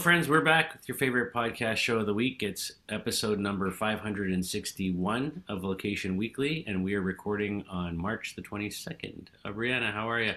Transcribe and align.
All 0.00 0.06
right, 0.06 0.12
hello 0.12 0.16
friends. 0.16 0.30
We're 0.30 0.40
back 0.40 0.72
with 0.72 0.88
your 0.88 0.96
favorite 0.96 1.34
podcast 1.34 1.76
show 1.76 1.98
of 1.98 2.06
the 2.06 2.14
week. 2.14 2.42
It's 2.42 2.72
episode 2.88 3.38
number 3.38 3.70
561 3.70 5.44
of 5.46 5.62
Location 5.62 6.16
Weekly, 6.16 6.64
and 6.66 6.82
we 6.82 6.94
are 6.94 7.02
recording 7.02 7.66
on 7.68 7.98
March 7.98 8.34
the 8.34 8.40
22nd. 8.40 9.26
Uh, 9.44 9.50
Brianna, 9.50 9.92
how 9.92 10.08
are 10.08 10.22
you? 10.22 10.32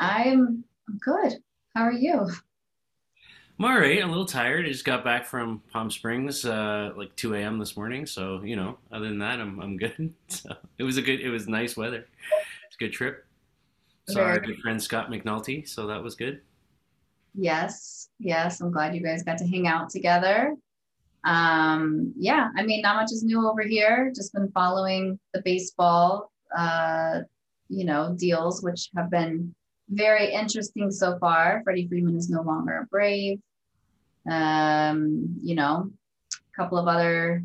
I'm 0.00 0.64
good. 0.98 1.34
How 1.74 1.82
are 1.82 1.92
you? 1.92 2.26
I'm 3.58 3.64
all 3.66 3.78
right. 3.78 4.02
I'm 4.02 4.08
a 4.08 4.12
little 4.12 4.24
tired. 4.24 4.64
I 4.64 4.70
just 4.70 4.86
got 4.86 5.04
back 5.04 5.26
from 5.26 5.60
Palm 5.70 5.90
Springs 5.90 6.46
uh, 6.46 6.92
like 6.96 7.14
2 7.16 7.34
a.m. 7.34 7.58
this 7.58 7.76
morning, 7.76 8.06
so 8.06 8.40
you 8.42 8.56
know, 8.56 8.78
other 8.90 9.08
than 9.08 9.18
that, 9.18 9.40
I'm 9.40 9.60
I'm 9.60 9.76
good. 9.76 10.14
So 10.28 10.56
it 10.78 10.84
was 10.84 10.96
a 10.96 11.02
good, 11.02 11.20
it 11.20 11.28
was 11.28 11.46
nice 11.46 11.76
weather. 11.76 12.06
It's 12.66 12.76
a 12.76 12.78
good 12.78 12.94
trip. 12.94 13.26
Saw 14.08 14.22
our 14.22 14.40
good 14.40 14.58
friend 14.60 14.82
Scott 14.82 15.10
McNulty, 15.10 15.68
so 15.68 15.86
that 15.88 16.02
was 16.02 16.14
good. 16.14 16.40
Yes, 17.34 18.08
yes. 18.18 18.60
I'm 18.60 18.70
glad 18.70 18.94
you 18.94 19.02
guys 19.02 19.22
got 19.22 19.38
to 19.38 19.46
hang 19.46 19.66
out 19.66 19.90
together. 19.90 20.54
Um, 21.24 22.12
yeah, 22.16 22.48
I 22.56 22.62
mean, 22.62 22.82
not 22.82 22.96
much 22.96 23.12
is 23.12 23.22
new 23.22 23.46
over 23.48 23.62
here. 23.62 24.12
Just 24.14 24.32
been 24.32 24.50
following 24.52 25.18
the 25.34 25.42
baseball, 25.42 26.32
uh, 26.56 27.20
you 27.68 27.84
know, 27.84 28.14
deals, 28.18 28.62
which 28.62 28.90
have 28.96 29.10
been 29.10 29.54
very 29.88 30.32
interesting 30.32 30.90
so 30.90 31.18
far. 31.18 31.60
Freddie 31.64 31.88
Freeman 31.88 32.16
is 32.16 32.30
no 32.30 32.42
longer 32.42 32.78
a 32.78 32.86
Brave. 32.86 33.40
Um, 34.30 35.36
you 35.42 35.54
know, 35.54 35.90
a 36.32 36.56
couple 36.56 36.78
of 36.78 36.88
other 36.88 37.42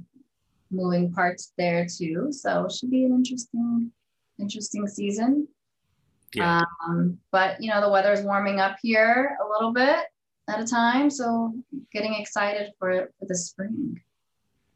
moving 0.71 1.11
parts 1.11 1.53
there 1.57 1.85
too. 1.85 2.31
So 2.31 2.67
should 2.69 2.91
be 2.91 3.05
an 3.05 3.13
interesting, 3.13 3.91
interesting 4.39 4.87
season. 4.87 5.47
Yeah. 6.33 6.61
Um, 6.85 7.17
but 7.31 7.61
you 7.61 7.69
know, 7.69 7.81
the 7.81 7.89
weather 7.89 8.11
is 8.11 8.21
warming 8.21 8.59
up 8.59 8.77
here 8.81 9.37
a 9.43 9.47
little 9.49 9.71
bit 9.71 10.05
at 10.47 10.59
a 10.59 10.65
time, 10.65 11.09
so 11.09 11.53
getting 11.91 12.13
excited 12.13 12.71
for 12.79 13.11
for 13.19 13.25
the 13.25 13.35
spring. 13.35 13.99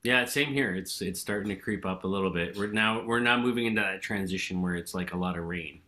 Yeah, 0.04 0.24
same 0.26 0.54
here. 0.54 0.76
It's 0.76 1.02
it's 1.02 1.20
starting 1.20 1.50
to 1.50 1.56
creep 1.56 1.86
up 1.86 2.06
a 2.06 2.08
little 2.08 2.30
bit. 2.30 2.58
We're 2.58 2.72
now 2.72 3.04
we're 3.06 3.20
now 3.20 3.38
moving 3.38 3.66
into 3.66 3.82
that 3.82 4.02
transition 4.02 4.62
where 4.62 4.76
it's 4.76 4.94
like 4.94 5.14
a 5.14 5.18
lot 5.18 5.38
of 5.38 5.46
rain, 5.46 5.82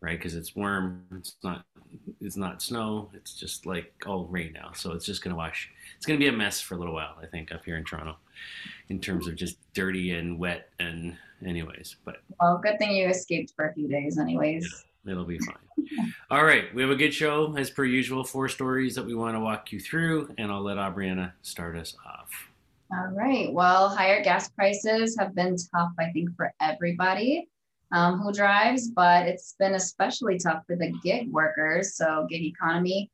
right? 0.00 0.18
Because 0.18 0.34
it's 0.34 0.56
warm. 0.56 1.04
It's 1.16 1.36
not 1.44 1.64
it's 2.20 2.36
not 2.36 2.62
snow. 2.62 3.10
It's 3.14 3.34
just 3.34 3.66
like 3.66 3.92
all 4.06 4.24
rain 4.24 4.52
now. 4.52 4.72
So 4.74 4.92
it's 4.92 5.06
just 5.06 5.22
gonna 5.22 5.36
wash. 5.36 5.70
It's 5.96 6.06
gonna 6.06 6.18
be 6.18 6.28
a 6.28 6.32
mess 6.32 6.60
for 6.60 6.74
a 6.74 6.78
little 6.78 6.94
while, 6.94 7.16
I 7.22 7.26
think, 7.26 7.52
up 7.52 7.64
here 7.64 7.76
in 7.76 7.84
Toronto, 7.84 8.16
in 8.88 9.00
terms 9.00 9.26
of 9.26 9.36
just 9.36 9.56
dirty 9.74 10.12
and 10.12 10.38
wet 10.38 10.68
and 10.78 11.16
anyways. 11.44 11.96
But 12.04 12.22
well, 12.40 12.58
good 12.58 12.78
thing 12.78 12.94
you 12.94 13.08
escaped 13.08 13.52
for 13.54 13.68
a 13.68 13.74
few 13.74 13.88
days, 13.88 14.18
anyways. 14.18 14.84
Yeah, 15.04 15.12
it'll 15.12 15.24
be 15.24 15.38
fine. 15.38 16.12
All 16.30 16.44
right, 16.44 16.74
we 16.74 16.82
have 16.82 16.90
a 16.90 16.96
good 16.96 17.14
show 17.14 17.54
as 17.56 17.70
per 17.70 17.84
usual. 17.84 18.24
Four 18.24 18.48
stories 18.48 18.94
that 18.94 19.04
we 19.04 19.14
want 19.14 19.36
to 19.36 19.40
walk 19.40 19.72
you 19.72 19.80
through, 19.80 20.34
and 20.38 20.50
I'll 20.50 20.62
let 20.62 20.76
Aubriana 20.76 21.32
start 21.42 21.76
us 21.76 21.94
off. 22.04 22.30
All 22.92 23.10
right. 23.12 23.52
Well, 23.52 23.88
higher 23.88 24.22
gas 24.22 24.48
prices 24.48 25.16
have 25.18 25.34
been 25.34 25.56
tough, 25.74 25.90
I 25.98 26.10
think, 26.12 26.34
for 26.36 26.52
everybody 26.60 27.48
um, 27.92 28.20
who 28.20 28.32
drives, 28.32 28.90
but 28.90 29.26
it's 29.26 29.54
been 29.58 29.74
especially 29.74 30.38
tough 30.38 30.62
for 30.66 30.76
the 30.76 30.92
gig 31.02 31.30
workers. 31.30 31.96
So, 31.96 32.26
gig 32.28 32.42
economy. 32.42 33.10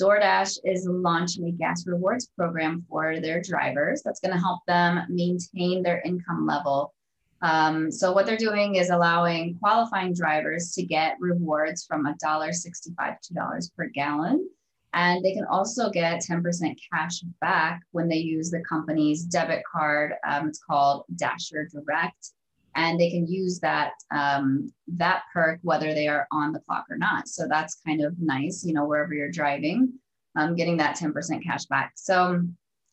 DoorDash 0.00 0.58
is 0.64 0.86
launching 0.88 1.48
a 1.48 1.52
gas 1.52 1.86
rewards 1.86 2.28
program 2.36 2.84
for 2.88 3.20
their 3.20 3.42
drivers 3.42 4.00
that's 4.02 4.20
going 4.20 4.32
to 4.32 4.40
help 4.40 4.60
them 4.66 5.04
maintain 5.10 5.82
their 5.82 6.00
income 6.00 6.46
level 6.46 6.94
um, 7.42 7.90
so 7.90 8.12
what 8.12 8.24
they're 8.24 8.36
doing 8.36 8.76
is 8.76 8.90
allowing 8.90 9.58
qualifying 9.58 10.14
drivers 10.14 10.72
to 10.74 10.84
get 10.84 11.16
rewards 11.18 11.84
from 11.84 12.04
$1.65 12.04 13.20
to 13.20 13.34
$2 13.34 13.76
per 13.76 13.88
gallon. 13.88 14.48
And 14.94 15.24
they 15.24 15.32
can 15.32 15.46
also 15.46 15.90
get 15.90 16.22
10% 16.22 16.78
cash 16.92 17.20
back 17.40 17.80
when 17.90 18.08
they 18.08 18.18
use 18.18 18.50
the 18.50 18.60
company's 18.60 19.24
debit 19.24 19.62
card. 19.70 20.12
Um, 20.26 20.48
it's 20.48 20.60
called 20.62 21.04
Dasher 21.16 21.66
Direct. 21.72 22.30
And 22.74 22.98
they 22.98 23.10
can 23.10 23.26
use 23.26 23.60
that 23.60 23.92
um, 24.10 24.72
that 24.88 25.22
perk 25.32 25.58
whether 25.62 25.94
they 25.94 26.08
are 26.08 26.26
on 26.32 26.52
the 26.52 26.60
clock 26.60 26.86
or 26.90 26.96
not. 26.96 27.28
So 27.28 27.46
that's 27.48 27.80
kind 27.86 28.02
of 28.02 28.18
nice, 28.18 28.64
you 28.64 28.72
know, 28.72 28.86
wherever 28.86 29.14
you're 29.14 29.30
driving, 29.30 29.92
um, 30.36 30.56
getting 30.56 30.76
that 30.78 30.96
10% 30.96 31.42
cash 31.42 31.66
back. 31.66 31.92
So 31.96 32.42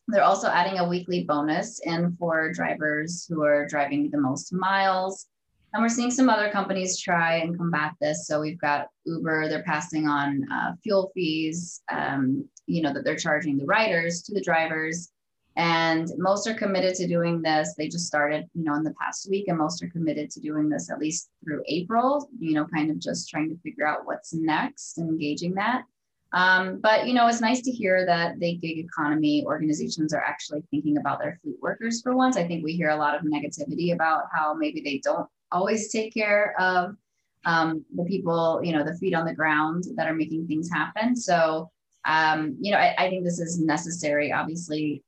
they're 0.09 0.23
also 0.23 0.47
adding 0.49 0.79
a 0.79 0.87
weekly 0.87 1.23
bonus 1.23 1.79
in 1.85 2.15
for 2.17 2.51
drivers 2.51 3.25
who 3.29 3.43
are 3.43 3.67
driving 3.67 4.09
the 4.09 4.19
most 4.19 4.51
miles. 4.51 5.27
And 5.73 5.83
we're 5.83 5.89
seeing 5.89 6.09
some 6.09 6.29
other 6.29 6.49
companies 6.49 6.99
try 6.99 7.35
and 7.37 7.55
combat 7.55 7.93
this. 8.01 8.25
So 8.25 8.41
we've 8.41 8.59
got 8.59 8.87
Uber, 9.05 9.49
they're 9.49 9.63
passing 9.63 10.07
on 10.07 10.51
uh, 10.51 10.71
fuel 10.81 11.11
fees, 11.13 11.81
um, 11.91 12.49
you 12.65 12.81
know, 12.81 12.91
that 12.91 13.03
they're 13.03 13.15
charging 13.15 13.57
the 13.57 13.65
riders 13.65 14.23
to 14.23 14.33
the 14.33 14.41
drivers. 14.41 15.11
And 15.59 16.09
most 16.17 16.47
are 16.47 16.53
committed 16.53 16.95
to 16.95 17.07
doing 17.07 17.41
this. 17.41 17.73
They 17.77 17.89
just 17.89 18.07
started, 18.07 18.47
you 18.53 18.63
know, 18.63 18.75
in 18.75 18.83
the 18.83 18.93
past 18.93 19.29
week, 19.29 19.49
and 19.49 19.57
most 19.57 19.83
are 19.83 19.89
committed 19.89 20.31
to 20.31 20.39
doing 20.39 20.69
this 20.69 20.89
at 20.89 20.99
least 20.99 21.31
through 21.43 21.63
April, 21.67 22.29
you 22.39 22.53
know, 22.53 22.65
kind 22.73 22.89
of 22.89 22.97
just 22.97 23.29
trying 23.29 23.49
to 23.49 23.59
figure 23.61 23.85
out 23.85 24.05
what's 24.05 24.33
next 24.33 24.99
and 24.99 25.09
engaging 25.09 25.53
that. 25.55 25.83
Um, 26.31 26.79
but 26.79 27.07
you 27.07 27.13
know, 27.13 27.27
it's 27.27 27.41
nice 27.41 27.61
to 27.63 27.71
hear 27.71 28.05
that 28.05 28.39
the 28.39 28.55
gig 28.55 28.77
economy 28.77 29.43
organizations 29.45 30.13
are 30.13 30.23
actually 30.23 30.63
thinking 30.71 30.95
about 30.95 31.19
their 31.19 31.37
fleet 31.43 31.57
workers 31.61 32.01
for 32.01 32.15
once. 32.15 32.37
I 32.37 32.47
think 32.47 32.63
we 32.63 32.77
hear 32.77 32.91
a 32.91 32.95
lot 32.95 33.15
of 33.15 33.23
negativity 33.23 33.91
about 33.93 34.23
how 34.31 34.53
maybe 34.53 34.79
they 34.79 34.99
don't 35.03 35.27
always 35.51 35.91
take 35.91 36.13
care 36.13 36.55
of 36.57 36.95
um, 37.43 37.83
the 37.93 38.05
people, 38.05 38.61
you 38.63 38.71
know, 38.71 38.85
the 38.85 38.95
feet 38.95 39.13
on 39.13 39.25
the 39.25 39.35
ground 39.35 39.83
that 39.97 40.07
are 40.07 40.15
making 40.15 40.47
things 40.47 40.69
happen. 40.71 41.17
So, 41.17 41.69
um, 42.05 42.55
you 42.61 42.71
know, 42.71 42.77
I, 42.77 42.95
I 42.97 43.09
think 43.09 43.25
this 43.25 43.39
is 43.39 43.59
necessary. 43.59 44.31
Obviously, 44.31 45.03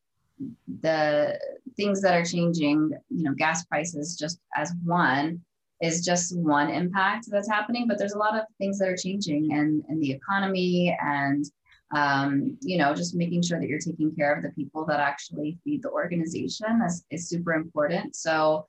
the 0.82 1.40
things 1.76 2.02
that 2.02 2.14
are 2.14 2.26
changing, 2.26 2.92
you 3.10 3.24
know, 3.24 3.34
gas 3.34 3.66
prices 3.66 4.16
just 4.18 4.40
as 4.56 4.74
one 4.84 5.42
is 5.82 6.06
just 6.06 6.38
one 6.38 6.70
impact 6.70 7.28
that's 7.30 7.50
happening, 7.50 7.88
but 7.88 7.98
there's 7.98 8.14
a 8.14 8.18
lot 8.18 8.38
of 8.38 8.46
things 8.60 8.78
that 8.80 8.88
are 8.88 8.98
changing 8.98 9.52
and 9.54 9.84
in, 9.90 9.94
in 9.94 10.00
the 10.00 10.12
economy 10.12 10.96
and 11.02 11.46
um, 11.94 12.58
you 12.62 12.78
know, 12.78 12.94
just 12.96 13.16
making 13.16 13.42
sure 13.42 13.60
that 13.60 13.68
you're 13.68 13.80
taking 13.80 14.16
care 14.16 14.34
of 14.34 14.44
the 14.44 14.52
people 14.52 14.86
that 14.86 15.00
actually 15.00 15.58
feed 15.64 15.82
the 15.84 15.90
organization 15.90 16.82
is, 16.86 17.04
is 17.10 17.28
super 17.28 17.54
important. 17.54 18.16
So 18.16 18.68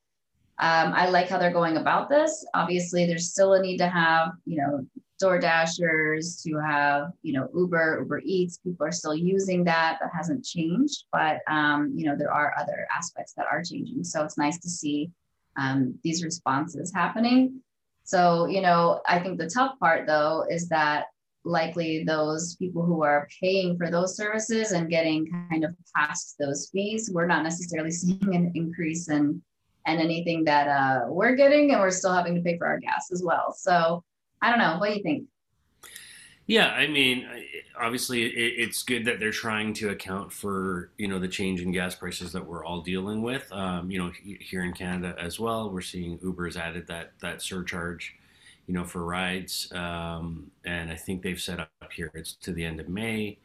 um, 0.59 0.93
I 0.93 1.09
like 1.09 1.29
how 1.29 1.39
they're 1.39 1.53
going 1.53 1.77
about 1.77 2.09
this. 2.09 2.45
Obviously, 2.55 3.07
there's 3.07 3.31
still 3.31 3.55
a 3.55 3.63
need 3.63 3.79
to 3.79 3.89
have, 3.89 4.33
you 4.45 4.57
know, 4.57 4.87
Door 5.23 5.39
Dashers, 5.41 6.43
to 6.43 6.59
have, 6.59 7.13
you 7.23 7.33
know, 7.33 7.49
Uber, 7.55 8.01
Uber 8.01 8.21
Eats. 8.25 8.59
People 8.59 8.87
are 8.87 8.93
still 8.93 9.15
using 9.15 9.65
that. 9.65 9.99
That 10.01 10.11
hasn't 10.15 10.45
changed, 10.45 11.05
but 11.13 11.39
um, 11.49 11.93
you 11.95 12.05
know, 12.05 12.17
there 12.17 12.33
are 12.33 12.55
other 12.59 12.87
aspects 12.95 13.33
that 13.37 13.47
are 13.51 13.63
changing. 13.63 14.05
So 14.05 14.25
it's 14.25 14.37
nice 14.37 14.59
to 14.59 14.69
see 14.69 15.11
um, 15.57 15.99
these 16.03 16.25
responses 16.25 16.93
happening. 16.93 17.61
So, 18.05 18.47
you 18.47 18.61
know, 18.61 19.01
I 19.07 19.21
think 19.21 19.39
the 19.39 19.49
tough 19.49 19.79
part 19.79 20.07
though 20.07 20.45
is 20.51 20.69
that 20.69 21.07
likely 21.45 22.05
those 22.05 22.57
people 22.57 22.85
who 22.85 23.03
are 23.03 23.29
paying 23.41 23.77
for 23.77 23.91
those 23.91 24.17
services 24.17 24.73
and 24.73 24.91
getting 24.91 25.31
kind 25.49 25.65
of 25.65 25.75
past 25.95 26.35
those 26.39 26.69
fees, 26.73 27.11
we're 27.13 27.27
not 27.27 27.45
necessarily 27.45 27.91
seeing 28.03 28.35
an 28.35 28.53
increase 28.55 29.09
in 29.09 29.41
and 29.87 30.01
anything 30.01 30.45
that 30.45 30.69
uh, 30.69 31.07
we're 31.09 31.35
getting, 31.35 31.73
and 31.73 31.81
we're 31.81 31.91
still 31.91 32.13
having 32.13 32.35
to 32.35 32.41
pay 32.41 32.57
for 32.57 32.67
our 32.67 32.79
gas 32.79 33.11
as 33.13 33.23
well. 33.25 33.53
So, 33.57 34.05
I 34.43 34.51
don't 34.51 34.59
know. 34.59 34.77
What 34.79 34.91
do 34.91 34.97
you 34.97 35.03
think? 35.03 35.29
Yeah, 36.49 36.69
I 36.71 36.89
mean, 36.89 37.27
obviously, 37.81 38.25
it's 38.25 38.83
good 38.83 39.05
that 39.05 39.21
they're 39.21 39.31
trying 39.31 39.73
to 39.75 39.91
account 39.91 40.33
for 40.33 40.91
you 40.99 41.07
know 41.07 41.21
the 41.21 41.29
change 41.29 41.61
in 41.61 41.71
gas 41.71 41.95
prices 41.95 42.33
that 42.33 42.45
we're 42.45 42.65
all 42.65 42.81
dealing 42.81 43.23
with. 43.23 43.51
Um, 43.53 43.91
you 43.91 43.99
know, 43.99 44.11
here 44.41 44.65
in 44.65 44.73
Canada 44.73 45.15
as 45.21 45.39
well, 45.39 45.71
we're 45.71 45.81
seeing 45.81 46.19
Uber's 46.21 46.57
added 46.57 46.89
that 46.89 47.13
that 47.21 47.43
surcharge, 47.43 48.17
you 48.67 48.75
know, 48.75 48.85
for 48.85 49.05
rides, 49.05 49.73
um, 49.73 50.51
and 50.65 50.91
I 50.91 50.97
think 50.97 51.23
they've 51.23 51.41
set 51.41 51.61
up 51.61 51.71
here 51.95 52.11
it's 52.13 52.33
to 52.35 52.53
the 52.53 52.65
end 52.65 52.81
of 52.81 52.89
May 52.89 53.39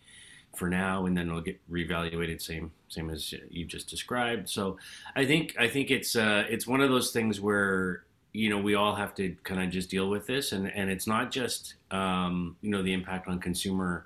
for 0.55 0.67
now, 0.67 1.05
and 1.05 1.15
then 1.15 1.27
it'll 1.27 1.41
get 1.41 1.59
reevaluated 1.69 2.41
same 2.41 2.71
same 2.87 3.11
as 3.11 3.31
you 3.51 3.63
just 3.63 3.87
described. 3.87 4.49
So, 4.49 4.79
I 5.15 5.23
think 5.23 5.55
I 5.59 5.67
think 5.67 5.91
it's 5.91 6.15
uh, 6.15 6.45
it's 6.49 6.65
one 6.65 6.81
of 6.81 6.89
those 6.89 7.11
things 7.11 7.39
where 7.39 8.06
you 8.37 8.49
know 8.49 8.59
we 8.59 8.75
all 8.75 8.93
have 8.95 9.15
to 9.15 9.35
kind 9.43 9.61
of 9.63 9.69
just 9.71 9.89
deal 9.89 10.09
with 10.09 10.27
this 10.27 10.51
and 10.51 10.67
and 10.71 10.89
it's 10.91 11.07
not 11.07 11.31
just 11.31 11.75
um, 11.91 12.55
you 12.61 12.69
know 12.69 12.83
the 12.83 12.93
impact 12.93 13.27
on 13.27 13.39
consumer 13.39 14.05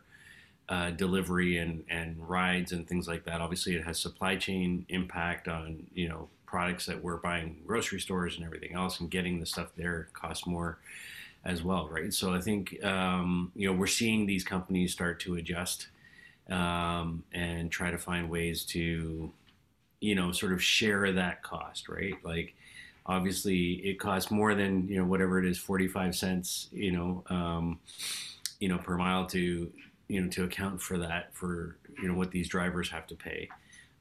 uh, 0.69 0.91
delivery 0.91 1.57
and 1.57 1.83
and 1.89 2.17
rides 2.29 2.71
and 2.71 2.87
things 2.87 3.07
like 3.07 3.25
that. 3.25 3.41
Obviously 3.41 3.75
it 3.75 3.83
has 3.83 3.99
supply 3.99 4.35
chain 4.35 4.85
impact 4.89 5.47
on 5.47 5.85
you 5.93 6.07
know 6.09 6.29
products 6.45 6.85
that 6.85 7.01
we're 7.03 7.17
buying 7.17 7.57
grocery 7.65 7.99
stores 7.99 8.35
and 8.37 8.45
everything 8.45 8.73
else 8.73 8.99
and 8.99 9.09
getting 9.11 9.39
the 9.39 9.45
stuff 9.45 9.69
there 9.77 10.09
costs 10.13 10.45
more 10.47 10.79
as 11.45 11.63
well 11.63 11.87
right? 11.89 12.13
So 12.13 12.33
i 12.33 12.41
think 12.41 12.83
um, 12.83 13.51
you 13.55 13.67
know 13.67 13.73
we're 13.77 13.87
seeing 13.87 14.25
these 14.25 14.43
companies 14.43 14.91
start 14.93 15.19
to 15.21 15.35
adjust 15.35 15.87
um, 16.49 17.23
and 17.33 17.71
try 17.71 17.91
to 17.91 17.97
find 17.97 18.29
ways 18.29 18.65
to 18.65 19.31
you 20.01 20.15
know 20.15 20.31
sort 20.31 20.53
of 20.53 20.63
share 20.63 21.11
that 21.13 21.43
cost 21.43 21.89
right? 21.89 22.15
Like 22.23 22.55
obviously 23.05 23.73
it 23.85 23.99
costs 23.99 24.31
more 24.31 24.53
than 24.55 24.87
you 24.87 24.97
know 24.97 25.05
whatever 25.05 25.39
it 25.39 25.45
is 25.45 25.57
45 25.57 26.15
cents 26.15 26.69
you 26.71 26.91
know 26.91 27.23
um, 27.29 27.79
you 28.59 28.67
know 28.67 28.77
per 28.77 28.97
mile 28.97 29.25
to 29.27 29.71
you 30.07 30.21
know 30.21 30.29
to 30.29 30.43
account 30.43 30.81
for 30.81 30.97
that 30.97 31.33
for 31.33 31.77
you 32.01 32.07
know 32.07 32.13
what 32.13 32.31
these 32.31 32.47
drivers 32.47 32.89
have 32.89 33.07
to 33.07 33.15
pay. 33.15 33.49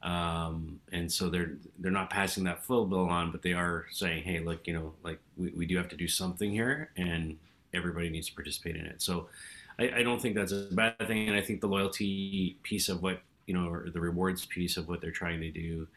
Um, 0.03 0.79
and 0.91 1.11
so 1.11 1.29
they're 1.29 1.53
they're 1.79 1.91
not 1.91 2.09
passing 2.09 2.43
that 2.45 2.63
full 2.63 2.85
bill 2.85 3.07
on 3.07 3.31
but 3.31 3.43
they 3.43 3.53
are 3.53 3.85
saying 3.91 4.23
hey 4.23 4.39
look 4.39 4.65
you 4.65 4.73
know 4.73 4.93
like 5.03 5.19
we, 5.37 5.49
we 5.51 5.65
do 5.67 5.77
have 5.77 5.89
to 5.89 5.95
do 5.95 6.07
something 6.07 6.51
here 6.51 6.89
and 6.97 7.37
everybody 7.73 8.09
needs 8.09 8.27
to 8.27 8.33
participate 8.33 8.75
in 8.75 8.85
it. 8.85 9.01
So 9.01 9.29
I, 9.79 9.99
I 9.99 10.03
don't 10.03 10.21
think 10.21 10.35
that's 10.35 10.51
a 10.51 10.67
bad 10.71 10.97
thing 11.07 11.27
and 11.27 11.37
i 11.37 11.41
think 11.41 11.61
the 11.61 11.67
loyalty 11.67 12.57
piece 12.63 12.89
of 12.89 13.01
what 13.01 13.21
you 13.45 13.53
know 13.53 13.67
or 13.69 13.89
the 13.89 13.99
rewards 13.99 14.45
piece 14.45 14.77
of 14.77 14.87
what 14.87 15.01
they're 15.01 15.11
trying 15.11 15.39
to 15.41 15.51
do 15.51 15.87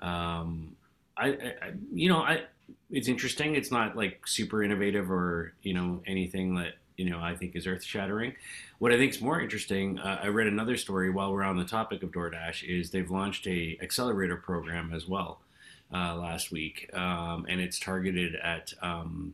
um, 0.00 0.74
I, 1.16 1.26
I 1.28 1.72
you 1.92 2.08
know 2.08 2.22
i 2.22 2.42
it's 2.90 3.08
interesting 3.08 3.54
it's 3.54 3.70
not 3.70 3.96
like 3.96 4.26
super 4.26 4.62
innovative 4.62 5.10
or 5.10 5.54
you 5.62 5.74
know 5.74 6.02
anything 6.06 6.54
that 6.54 6.74
you 7.00 7.08
know 7.08 7.18
I 7.18 7.34
think 7.34 7.56
is 7.56 7.66
earth 7.66 7.82
shattering. 7.82 8.34
What 8.78 8.92
I 8.92 8.98
think 8.98 9.14
is 9.14 9.22
more 9.22 9.40
interesting, 9.40 9.98
uh, 9.98 10.20
I 10.22 10.26
read 10.26 10.46
another 10.46 10.76
story 10.76 11.10
while 11.10 11.32
we're 11.32 11.42
on 11.42 11.56
the 11.56 11.64
topic 11.64 12.02
of 12.02 12.10
DoorDash, 12.10 12.62
is 12.62 12.90
they've 12.90 13.10
launched 13.10 13.46
a 13.46 13.78
accelerator 13.80 14.36
program 14.36 14.92
as 14.92 15.08
well 15.08 15.40
uh, 15.94 16.14
last 16.16 16.52
week, 16.52 16.90
um, 16.92 17.46
and 17.48 17.58
it's 17.58 17.78
targeted 17.78 18.36
at 18.36 18.74
um, 18.82 19.32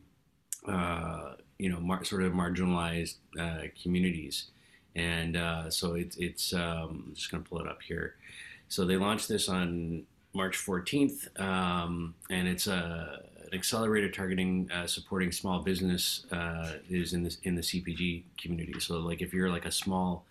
uh, 0.65 1.33
you 1.59 1.69
know 1.69 1.81
mar- 1.81 2.05
sort 2.05 2.23
of 2.23 2.31
marginalized 2.31 3.15
uh, 3.37 3.67
communities, 3.83 4.45
and 4.95 5.35
uh, 5.35 5.69
so 5.69 5.95
it's 5.95 6.15
it's 6.15 6.53
um, 6.53 7.11
just 7.15 7.29
gonna 7.29 7.43
pull 7.43 7.59
it 7.59 7.67
up 7.67 7.81
here. 7.81 8.15
So 8.69 8.85
they 8.85 8.95
launched 8.95 9.27
this 9.27 9.49
on 9.49 10.03
March 10.37 10.57
14th, 10.57 11.39
um, 11.41 12.13
and 12.29 12.47
it's 12.47 12.67
a 12.67 13.23
an 13.47 13.57
accelerator 13.57 14.09
targeting 14.09 14.69
uh, 14.71 14.85
supporting 14.85 15.31
small 15.31 15.59
business 15.59 16.25
uh, 16.31 16.73
is 16.89 17.13
in 17.13 17.23
this 17.23 17.37
in 17.43 17.55
the 17.55 17.61
CPG 17.61 18.23
community. 18.41 18.79
So 18.79 18.99
like 18.99 19.21
if 19.21 19.33
you're 19.33 19.49
like 19.49 19.65
a 19.65 19.71
small 19.71 20.25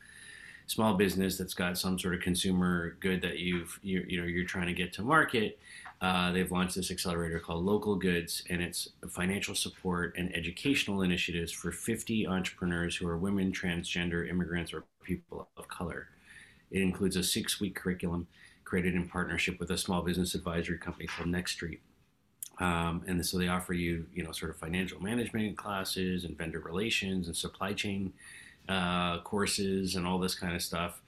small 0.66 0.94
business 0.94 1.38
that's 1.38 1.54
got 1.54 1.78
some 1.78 1.98
sort 1.98 2.14
of 2.14 2.20
consumer 2.20 2.96
good 3.00 3.22
that 3.22 3.38
you've 3.38 3.78
you, 3.82 4.04
you 4.08 4.20
know 4.20 4.26
you're 4.26 4.44
trying 4.44 4.66
to 4.66 4.72
get 4.72 4.92
to 4.94 5.02
market, 5.02 5.58
uh, 6.00 6.30
they've 6.32 6.50
launched 6.50 6.76
this 6.76 6.90
accelerator 6.90 7.40
called 7.40 7.64
Local 7.64 7.96
Goods, 7.96 8.44
and 8.50 8.62
it's 8.62 8.90
financial 9.08 9.54
support 9.54 10.14
and 10.16 10.34
educational 10.36 11.02
initiatives 11.02 11.52
for 11.52 11.72
50 11.72 12.26
entrepreneurs 12.26 12.96
who 12.96 13.08
are 13.08 13.16
women, 13.16 13.50
transgender, 13.50 14.28
immigrants, 14.28 14.72
or 14.72 14.84
people 15.02 15.48
of 15.56 15.68
color. 15.68 16.08
It 16.70 16.82
includes 16.82 17.16
a 17.16 17.22
six-week 17.22 17.76
curriculum 17.76 18.26
created 18.66 18.94
in 18.94 19.08
partnership 19.08 19.58
with 19.58 19.70
a 19.70 19.78
small 19.78 20.02
business 20.02 20.34
advisory 20.34 20.76
company 20.76 21.06
called 21.06 21.28
Next 21.28 21.52
Street. 21.52 21.80
Um, 22.58 23.04
and 23.06 23.24
so 23.24 23.38
they 23.38 23.48
offer 23.48 23.72
you, 23.72 24.06
you 24.12 24.24
know, 24.24 24.32
sort 24.32 24.50
of 24.50 24.58
financial 24.58 25.00
management 25.00 25.56
classes 25.56 26.24
and 26.24 26.36
vendor 26.36 26.58
relations 26.58 27.28
and 27.28 27.36
supply 27.36 27.72
chain 27.72 28.12
uh, 28.68 29.20
courses 29.20 29.94
and 29.94 30.06
all 30.06 30.18
this 30.18 30.34
kind 30.34 30.54
of 30.54 30.62
stuff, 30.62 31.00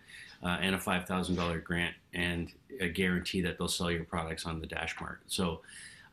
uh, 0.42 0.58
and 0.60 0.74
a 0.74 0.78
five 0.78 1.06
thousand 1.06 1.34
dollar 1.34 1.58
grant 1.58 1.96
and 2.14 2.52
a 2.80 2.88
guarantee 2.88 3.40
that 3.40 3.58
they'll 3.58 3.66
sell 3.66 3.90
your 3.90 4.04
products 4.04 4.46
on 4.46 4.60
the 4.60 4.66
Dash 4.66 4.94
Mart. 5.00 5.20
So 5.26 5.62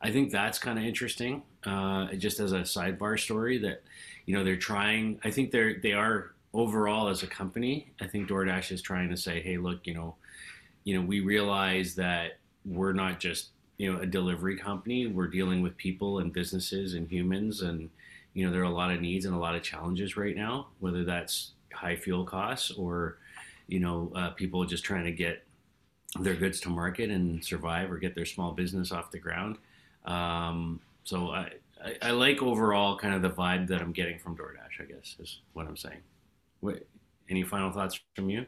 I 0.02 0.10
think 0.10 0.32
that's 0.32 0.58
kind 0.58 0.78
of 0.78 0.84
interesting. 0.84 1.42
Uh, 1.64 2.12
just 2.14 2.40
as 2.40 2.52
a 2.52 2.60
sidebar 2.60 3.20
story, 3.20 3.58
that 3.58 3.82
you 4.24 4.34
know 4.34 4.42
they're 4.42 4.56
trying. 4.56 5.20
I 5.22 5.30
think 5.30 5.52
they're 5.52 5.78
they 5.80 5.92
are 5.92 6.32
overall 6.54 7.08
as 7.08 7.22
a 7.22 7.26
company. 7.26 7.92
I 8.00 8.06
think 8.06 8.28
DoorDash 8.28 8.72
is 8.72 8.80
trying 8.80 9.10
to 9.10 9.16
say, 9.16 9.40
hey, 9.42 9.58
look, 9.58 9.86
you 9.86 9.94
know, 9.94 10.16
you 10.86 10.96
know, 10.96 11.04
we 11.04 11.18
realize 11.18 11.96
that 11.96 12.38
we're 12.64 12.92
not 12.92 13.20
just 13.20 13.48
you 13.76 13.92
know 13.92 14.00
a 14.00 14.06
delivery 14.06 14.56
company. 14.56 15.08
We're 15.08 15.26
dealing 15.26 15.60
with 15.60 15.76
people 15.76 16.20
and 16.20 16.32
businesses 16.32 16.94
and 16.94 17.10
humans 17.10 17.60
and 17.60 17.90
you 18.32 18.46
know 18.46 18.52
there 18.52 18.62
are 18.62 18.64
a 18.64 18.70
lot 18.70 18.92
of 18.92 19.00
needs 19.00 19.26
and 19.26 19.34
a 19.34 19.38
lot 19.38 19.54
of 19.54 19.62
challenges 19.62 20.16
right 20.16 20.36
now 20.36 20.68
whether 20.80 21.04
that's 21.04 21.52
high 21.72 21.96
fuel 21.96 22.24
costs 22.24 22.70
or 22.70 23.18
you 23.66 23.80
know 23.80 24.12
uh, 24.14 24.30
people 24.30 24.64
just 24.64 24.84
trying 24.84 25.04
to 25.04 25.10
get 25.10 25.42
their 26.20 26.34
goods 26.34 26.60
to 26.60 26.68
market 26.68 27.10
and 27.10 27.44
survive 27.44 27.90
or 27.90 27.98
get 27.98 28.14
their 28.14 28.24
small 28.24 28.52
business 28.52 28.92
off 28.92 29.10
the 29.10 29.18
ground. 29.18 29.58
Um, 30.04 30.80
so 31.02 31.30
I, 31.30 31.50
I, 31.84 31.96
I 32.00 32.10
like 32.12 32.42
overall 32.42 32.96
kind 32.96 33.12
of 33.12 33.22
the 33.22 33.30
vibe 33.30 33.66
that 33.68 33.82
i'm 33.82 33.92
getting 33.92 34.18
from 34.18 34.36
doordash 34.36 34.80
i 34.80 34.84
guess 34.84 35.16
is 35.18 35.40
what 35.52 35.66
i'm 35.66 35.76
saying. 35.76 36.00
Any 37.28 37.42
final 37.42 37.72
thoughts 37.72 37.98
from 38.14 38.30
you 38.30 38.46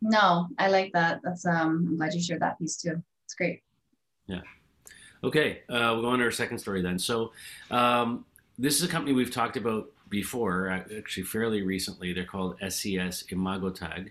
no 0.00 0.48
i 0.58 0.68
like 0.68 0.92
that 0.92 1.20
that's 1.22 1.44
um 1.46 1.86
i'm 1.88 1.96
glad 1.96 2.14
you 2.14 2.20
shared 2.20 2.40
that 2.40 2.58
piece 2.58 2.76
too 2.76 3.02
it's 3.24 3.34
great 3.34 3.62
yeah 4.26 4.40
Okay, 5.22 5.60
uh, 5.68 5.92
we'll 5.92 6.02
go 6.02 6.08
on 6.08 6.18
to 6.18 6.24
our 6.24 6.30
second 6.30 6.58
story 6.58 6.80
then. 6.80 6.98
So, 6.98 7.32
um, 7.70 8.24
this 8.58 8.76
is 8.76 8.82
a 8.82 8.88
company 8.88 9.12
we've 9.12 9.30
talked 9.30 9.56
about 9.56 9.90
before, 10.08 10.70
actually 10.70 11.24
fairly 11.24 11.62
recently. 11.62 12.12
They're 12.12 12.24
called 12.24 12.56
SES 12.60 13.24
Imagotag, 13.30 14.10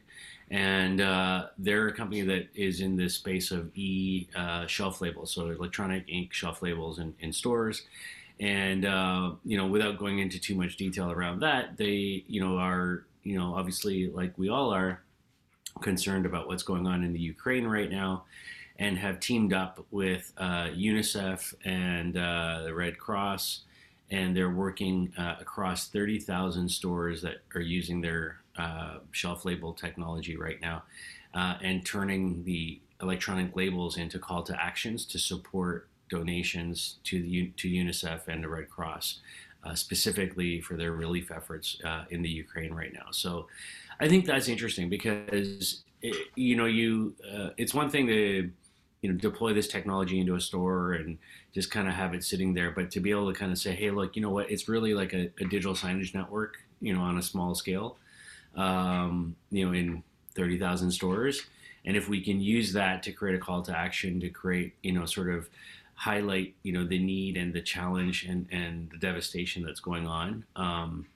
and 0.51 1.01
uh, 1.01 1.47
they're 1.57 1.87
a 1.87 1.93
company 1.93 2.21
that 2.21 2.47
is 2.53 2.81
in 2.81 2.95
this 2.95 3.15
space 3.15 3.49
of 3.49 3.71
e 3.75 4.27
uh, 4.35 4.67
shelf 4.67 5.01
labels, 5.01 5.33
so 5.33 5.49
electronic 5.49 6.05
ink 6.07 6.31
shelf 6.31 6.61
labels 6.61 6.99
in, 6.99 7.15
in 7.21 7.33
stores. 7.33 7.83
And 8.39 8.85
uh, 8.85 9.31
you 9.43 9.57
know, 9.57 9.65
without 9.65 9.97
going 9.97 10.19
into 10.19 10.39
too 10.39 10.55
much 10.55 10.77
detail 10.77 11.11
around 11.11 11.39
that, 11.39 11.75
they 11.75 12.23
you 12.27 12.39
know 12.39 12.57
are 12.57 13.05
you 13.23 13.37
know 13.37 13.55
obviously 13.55 14.09
like 14.11 14.37
we 14.37 14.49
all 14.49 14.71
are 14.71 15.01
concerned 15.81 16.25
about 16.25 16.47
what's 16.47 16.63
going 16.63 16.87
on 16.87 17.03
in 17.03 17.13
the 17.13 17.19
Ukraine 17.19 17.65
right 17.65 17.89
now 17.89 18.23
and 18.79 18.97
have 18.97 19.19
teamed 19.19 19.53
up 19.53 19.85
with 19.91 20.31
uh, 20.37 20.69
UNICEF 20.73 21.53
and 21.65 22.17
uh, 22.17 22.61
the 22.63 22.73
Red 22.73 22.97
Cross, 22.97 23.61
and 24.09 24.35
they're 24.35 24.49
working 24.49 25.11
uh, 25.17 25.35
across 25.39 25.89
30,000 25.89 26.69
stores 26.69 27.21
that 27.21 27.41
are 27.53 27.61
using 27.61 27.99
their 27.99 28.37
uh, 28.57 28.99
shelf 29.11 29.43
label 29.43 29.73
technology 29.73 30.37
right 30.37 30.61
now, 30.61 30.83
uh, 31.33 31.55
and 31.61 31.85
turning 31.85 32.43
the 32.45 32.79
electronic 33.01 33.55
labels 33.55 33.97
into 33.97 34.17
call 34.17 34.43
to 34.43 34.63
actions 34.63 35.05
to 35.05 35.19
support 35.19 35.89
donations 36.09 36.95
to 37.03 37.21
the 37.21 37.51
to 37.57 37.67
UNICEF 37.67 38.27
and 38.27 38.43
the 38.43 38.49
Red 38.49 38.69
Cross. 38.69 39.19
Uh, 39.61 39.75
specifically 39.75 40.61
for 40.61 40.77
their 40.77 40.93
relief 40.93 41.31
efforts 41.31 41.81
in 42.11 42.21
the 42.21 42.29
Ukraine 42.29 42.73
right 42.73 42.93
now. 42.93 43.07
So, 43.11 43.47
I 43.99 44.07
think 44.07 44.25
that's 44.25 44.47
interesting 44.47 44.89
because 44.89 45.83
it, 46.01 46.15
you 46.35 46.55
know 46.55 46.65
you 46.65 47.15
it's 47.57 47.73
one 47.73 47.89
thing 47.89 48.07
to 48.07 48.49
you 49.01 49.11
know 49.11 49.17
deploy 49.17 49.53
this 49.53 49.67
technology 49.67 50.19
into 50.19 50.35
a 50.35 50.41
store 50.41 50.93
and 50.93 51.17
just 51.53 51.71
kind 51.71 51.87
of 51.87 51.93
have 51.93 52.13
it 52.13 52.23
sitting 52.23 52.53
there 52.53 52.71
but 52.71 52.91
to 52.91 52.99
be 52.99 53.11
able 53.11 53.31
to 53.31 53.37
kind 53.37 53.51
of 53.51 53.57
say 53.57 53.73
hey 53.73 53.91
look 53.91 54.15
you 54.15 54.21
know 54.21 54.29
what? 54.29 54.49
It's 54.49 54.69
really 54.69 54.93
like 54.93 55.13
a, 55.13 55.29
a 55.39 55.45
digital 55.45 55.73
signage 55.73 56.13
network 56.13 56.57
you 56.81 56.93
know 56.93 57.01
on 57.01 57.17
a 57.17 57.21
small 57.21 57.55
scale 57.55 57.97
um, 58.55 59.35
you 59.51 59.65
know 59.65 59.73
in 59.73 60.03
30,000 60.35 60.91
stores. 60.91 61.43
And 61.85 61.97
if 61.97 62.07
we 62.07 62.21
can 62.21 62.39
use 62.39 62.73
that 62.73 63.03
to 63.03 63.11
create 63.11 63.35
a 63.35 63.39
call 63.39 63.61
to 63.63 63.77
action 63.77 64.19
to 64.19 64.29
create 64.29 64.75
you 64.83 64.91
know 64.91 65.05
sort 65.05 65.29
of 65.29 65.49
highlight 65.95 66.55
you 66.63 66.71
know 66.71 66.85
the 66.85 66.99
need 66.99 67.35
and 67.35 67.53
the 67.53 67.61
challenge 67.61 68.23
and 68.23 68.47
and 68.51 68.89
the 68.91 68.97
devastation 68.97 69.63
that's 69.63 69.81
going 69.81 70.07
on 70.07 70.45
um, 70.55 71.07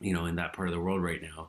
you 0.00 0.12
know 0.12 0.26
in 0.26 0.36
that 0.36 0.52
part 0.52 0.68
of 0.68 0.74
the 0.74 0.80
world 0.80 1.02
right 1.02 1.22
now 1.22 1.48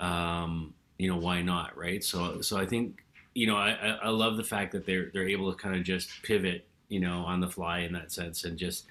um, 0.00 0.74
you 0.98 1.08
know 1.08 1.16
why 1.16 1.40
not 1.40 1.76
right 1.76 2.02
so 2.02 2.40
so 2.40 2.58
i 2.58 2.66
think 2.66 3.04
you 3.34 3.46
know, 3.46 3.56
I, 3.56 3.98
I 4.02 4.08
love 4.08 4.36
the 4.36 4.44
fact 4.44 4.72
that 4.72 4.86
they're 4.86 5.10
they're 5.12 5.28
able 5.28 5.52
to 5.52 5.58
kind 5.58 5.76
of 5.76 5.82
just 5.82 6.22
pivot, 6.22 6.66
you 6.88 7.00
know, 7.00 7.24
on 7.24 7.40
the 7.40 7.48
fly 7.48 7.80
in 7.80 7.92
that 7.92 8.12
sense, 8.12 8.44
and 8.44 8.58
just 8.58 8.86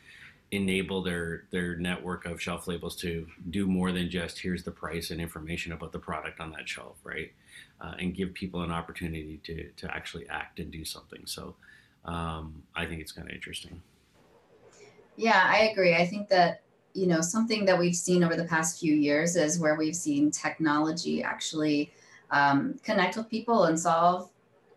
enable 0.52 1.04
their 1.04 1.44
their 1.52 1.76
network 1.76 2.26
of 2.26 2.42
shelf 2.42 2.68
labels 2.68 2.96
to 2.96 3.28
do 3.50 3.68
more 3.68 3.92
than 3.92 4.10
just 4.10 4.40
here's 4.40 4.64
the 4.64 4.72
price 4.72 5.12
and 5.12 5.22
information 5.22 5.74
about 5.74 5.92
the 5.92 6.00
product 6.00 6.40
on 6.40 6.52
that 6.52 6.68
shelf, 6.68 6.98
right? 7.04 7.32
Uh, 7.82 7.94
and 8.00 8.16
give 8.16 8.34
people 8.34 8.62
an 8.62 8.72
opportunity 8.72 9.40
to 9.44 9.70
to 9.76 9.94
actually 9.94 10.28
act 10.30 10.60
and 10.60 10.72
do 10.72 10.86
something. 10.86 11.22
So 11.26 11.56
um, 12.06 12.64
I 12.76 12.86
think 12.86 13.02
it's 13.02 13.12
kind 13.12 13.28
of 13.28 13.36
interesting. 13.36 13.82
Yeah, 15.18 15.44
I 15.46 15.70
agree. 15.72 15.96
I 15.96 16.08
think 16.08 16.30
that 16.30 16.62
you 16.94 17.08
know 17.08 17.22
something 17.22 17.66
that 17.66 17.78
we've 17.78 17.96
seen 17.96 18.24
over 18.24 18.36
the 18.36 18.46
past 18.46 18.80
few 18.80 18.94
years 18.94 19.36
is 19.36 19.60
where 19.60 19.76
we've 19.76 19.96
seen 19.96 20.32
technology 20.32 21.24
actually 21.24 21.92
um, 22.32 22.80
connect 22.84 23.18
with 23.18 23.30
people 23.30 23.66
and 23.66 23.80
solve 23.80 24.30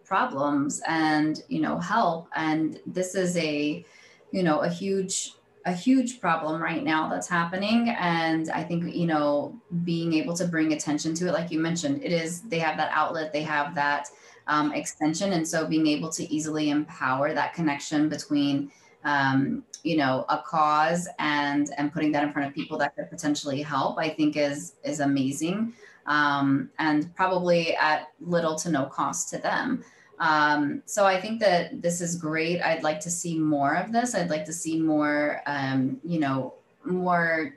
problems 0.04 0.80
and 0.86 1.42
you 1.48 1.60
know 1.60 1.78
help. 1.78 2.28
And 2.36 2.80
this 2.86 3.14
is 3.14 3.36
a 3.36 3.84
you 4.30 4.42
know 4.42 4.60
a 4.60 4.68
huge 4.68 5.34
a 5.64 5.72
huge 5.72 6.20
problem 6.20 6.60
right 6.60 6.82
now 6.82 7.08
that's 7.08 7.28
happening. 7.28 7.90
And 7.90 8.50
i 8.50 8.62
think 8.62 8.94
you 8.94 9.06
know 9.06 9.54
being 9.84 10.12
able 10.14 10.34
to 10.34 10.46
bring 10.46 10.72
attention 10.72 11.14
to 11.14 11.28
it 11.28 11.32
like 11.32 11.50
you 11.50 11.60
mentioned 11.60 12.02
it 12.02 12.12
is 12.12 12.40
they 12.42 12.58
have 12.58 12.76
that 12.76 12.90
outlet 12.92 13.32
they 13.32 13.42
have 13.42 13.74
that 13.74 14.08
um, 14.46 14.72
extension. 14.72 15.32
And 15.32 15.46
so 15.46 15.66
being 15.66 15.86
able 15.86 16.10
to 16.10 16.32
easily 16.32 16.70
empower 16.70 17.32
that 17.34 17.54
connection 17.54 18.08
between 18.08 18.70
um, 19.04 19.64
you 19.82 19.96
know 19.96 20.24
a 20.28 20.38
cause 20.38 21.08
and 21.18 21.70
and 21.76 21.92
putting 21.92 22.12
that 22.12 22.22
in 22.22 22.32
front 22.32 22.46
of 22.46 22.54
people 22.54 22.78
that 22.78 22.94
could 22.94 23.10
potentially 23.10 23.60
help 23.60 23.98
i 23.98 24.08
think 24.08 24.36
is 24.36 24.74
is 24.84 25.00
amazing 25.00 25.72
um, 26.06 26.70
and 26.78 27.14
probably 27.14 27.76
at 27.76 28.08
little 28.20 28.54
to 28.56 28.70
no 28.70 28.86
cost 28.86 29.28
to 29.30 29.38
them. 29.38 29.84
Um, 30.18 30.82
so 30.84 31.04
I 31.04 31.20
think 31.20 31.40
that 31.40 31.82
this 31.82 32.00
is 32.00 32.16
great. 32.16 32.60
I'd 32.60 32.82
like 32.82 33.00
to 33.00 33.10
see 33.10 33.38
more 33.38 33.74
of 33.74 33.92
this. 33.92 34.14
I'd 34.14 34.30
like 34.30 34.44
to 34.46 34.52
see 34.52 34.78
more, 34.78 35.42
um, 35.46 36.00
you 36.04 36.20
know, 36.20 36.54
more 36.84 37.56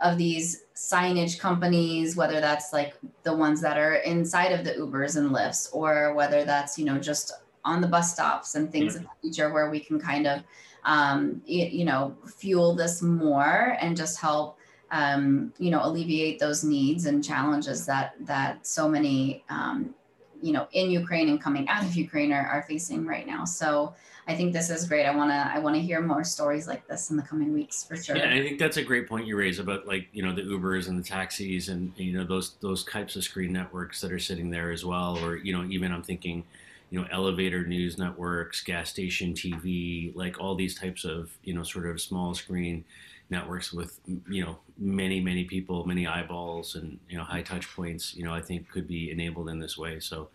of 0.00 0.16
these 0.16 0.64
signage 0.74 1.38
companies, 1.38 2.16
whether 2.16 2.40
that's 2.40 2.72
like 2.72 2.94
the 3.24 3.34
ones 3.34 3.60
that 3.60 3.76
are 3.76 3.96
inside 3.96 4.52
of 4.52 4.64
the 4.64 4.72
Ubers 4.72 5.16
and 5.16 5.30
Lyfts, 5.30 5.68
or 5.72 6.14
whether 6.14 6.44
that's, 6.44 6.78
you 6.78 6.84
know, 6.84 6.98
just 6.98 7.32
on 7.64 7.80
the 7.80 7.88
bus 7.88 8.12
stops 8.12 8.54
and 8.54 8.70
things 8.70 8.94
yeah. 8.94 9.00
of 9.00 9.06
the 9.06 9.10
future 9.20 9.52
where 9.52 9.68
we 9.70 9.80
can 9.80 10.00
kind 10.00 10.26
of, 10.26 10.42
um, 10.88 11.42
you, 11.44 11.84
know, 11.84 12.16
fuel 12.26 12.74
this 12.74 13.02
more 13.02 13.76
and 13.80 13.94
just 13.94 14.18
help, 14.18 14.58
um, 14.90 15.52
you 15.58 15.70
know, 15.70 15.84
alleviate 15.84 16.38
those 16.38 16.64
needs 16.64 17.04
and 17.04 17.22
challenges 17.22 17.84
that, 17.84 18.14
that 18.20 18.66
so 18.66 18.88
many, 18.88 19.44
um, 19.50 19.94
you 20.40 20.50
know, 20.50 20.66
in 20.72 20.90
Ukraine 20.90 21.28
and 21.28 21.42
coming 21.42 21.68
out 21.68 21.84
of 21.84 21.94
Ukraine 21.94 22.32
are, 22.32 22.46
are 22.46 22.62
facing 22.62 23.06
right 23.06 23.26
now. 23.26 23.44
So, 23.44 23.94
I 24.26 24.36
think 24.36 24.52
this 24.52 24.68
is 24.68 24.86
great. 24.86 25.06
I 25.06 25.16
want 25.16 25.30
to 25.30 25.50
I 25.56 25.58
want 25.58 25.74
to 25.76 25.80
hear 25.80 26.02
more 26.02 26.22
stories 26.22 26.68
like 26.68 26.86
this 26.86 27.08
in 27.08 27.16
the 27.16 27.22
coming 27.22 27.54
weeks 27.54 27.82
for 27.82 27.96
sure. 27.96 28.14
Yeah, 28.14 28.30
I 28.30 28.42
think 28.42 28.58
that's 28.58 28.76
a 28.76 28.84
great 28.84 29.08
point 29.08 29.26
you 29.26 29.38
raise 29.38 29.58
about 29.58 29.86
like 29.86 30.06
you 30.12 30.22
know 30.22 30.34
the 30.34 30.42
Ubers 30.42 30.86
and 30.86 30.98
the 30.98 31.02
taxis 31.02 31.70
and 31.70 31.94
you 31.96 32.12
know 32.12 32.24
those 32.24 32.56
those 32.60 32.84
types 32.84 33.16
of 33.16 33.24
screen 33.24 33.54
networks 33.54 34.02
that 34.02 34.12
are 34.12 34.18
sitting 34.18 34.50
there 34.50 34.70
as 34.70 34.84
well. 34.84 35.18
Or 35.24 35.38
you 35.38 35.54
know 35.54 35.64
even 35.64 35.92
I'm 35.92 36.02
thinking 36.02 36.44
you 36.90 37.00
know 37.00 37.06
elevator 37.10 37.66
news 37.66 37.98
networks, 37.98 38.62
gas 38.62 38.90
station 38.90 39.34
TV, 39.34 40.14
like 40.14 40.40
all 40.40 40.54
these 40.54 40.74
types 40.74 41.04
of 41.04 41.30
you 41.42 41.54
know 41.54 41.62
sort 41.62 41.86
of 41.86 42.00
small 42.00 42.34
screen 42.34 42.84
networks 43.30 43.72
with 43.72 44.00
you 44.28 44.44
know 44.44 44.58
many 44.78 45.20
many 45.20 45.44
people, 45.44 45.84
many 45.84 46.06
eyeballs, 46.06 46.74
and 46.74 46.98
you 47.08 47.18
know 47.18 47.24
high 47.24 47.42
touch 47.42 47.68
points. 47.74 48.14
You 48.14 48.24
know 48.24 48.34
I 48.34 48.40
think 48.40 48.68
could 48.70 48.88
be 48.88 49.10
enabled 49.10 49.48
in 49.48 49.58
this 49.58 49.76
way. 49.76 50.00
So 50.00 50.28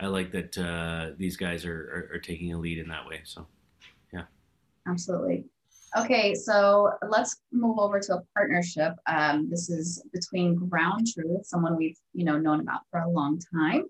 I 0.00 0.06
like 0.06 0.32
that 0.32 0.56
uh, 0.56 1.14
these 1.18 1.36
guys 1.36 1.64
are, 1.66 2.08
are, 2.10 2.16
are 2.16 2.18
taking 2.18 2.54
a 2.54 2.58
lead 2.58 2.78
in 2.78 2.88
that 2.88 3.06
way. 3.06 3.20
So, 3.24 3.46
yeah. 4.12 4.22
Absolutely. 4.88 5.44
Okay, 5.98 6.34
so 6.34 6.92
let's 7.08 7.42
move 7.52 7.78
over 7.78 8.00
to 8.00 8.14
a 8.14 8.22
partnership. 8.34 8.94
Um, 9.06 9.50
this 9.50 9.68
is 9.68 10.02
between 10.12 10.54
Ground 10.54 11.06
Truth, 11.12 11.46
someone 11.46 11.76
we've 11.76 11.98
you 12.14 12.24
know 12.24 12.38
known 12.38 12.60
about 12.60 12.80
for 12.90 13.00
a 13.00 13.10
long 13.10 13.40
time, 13.52 13.84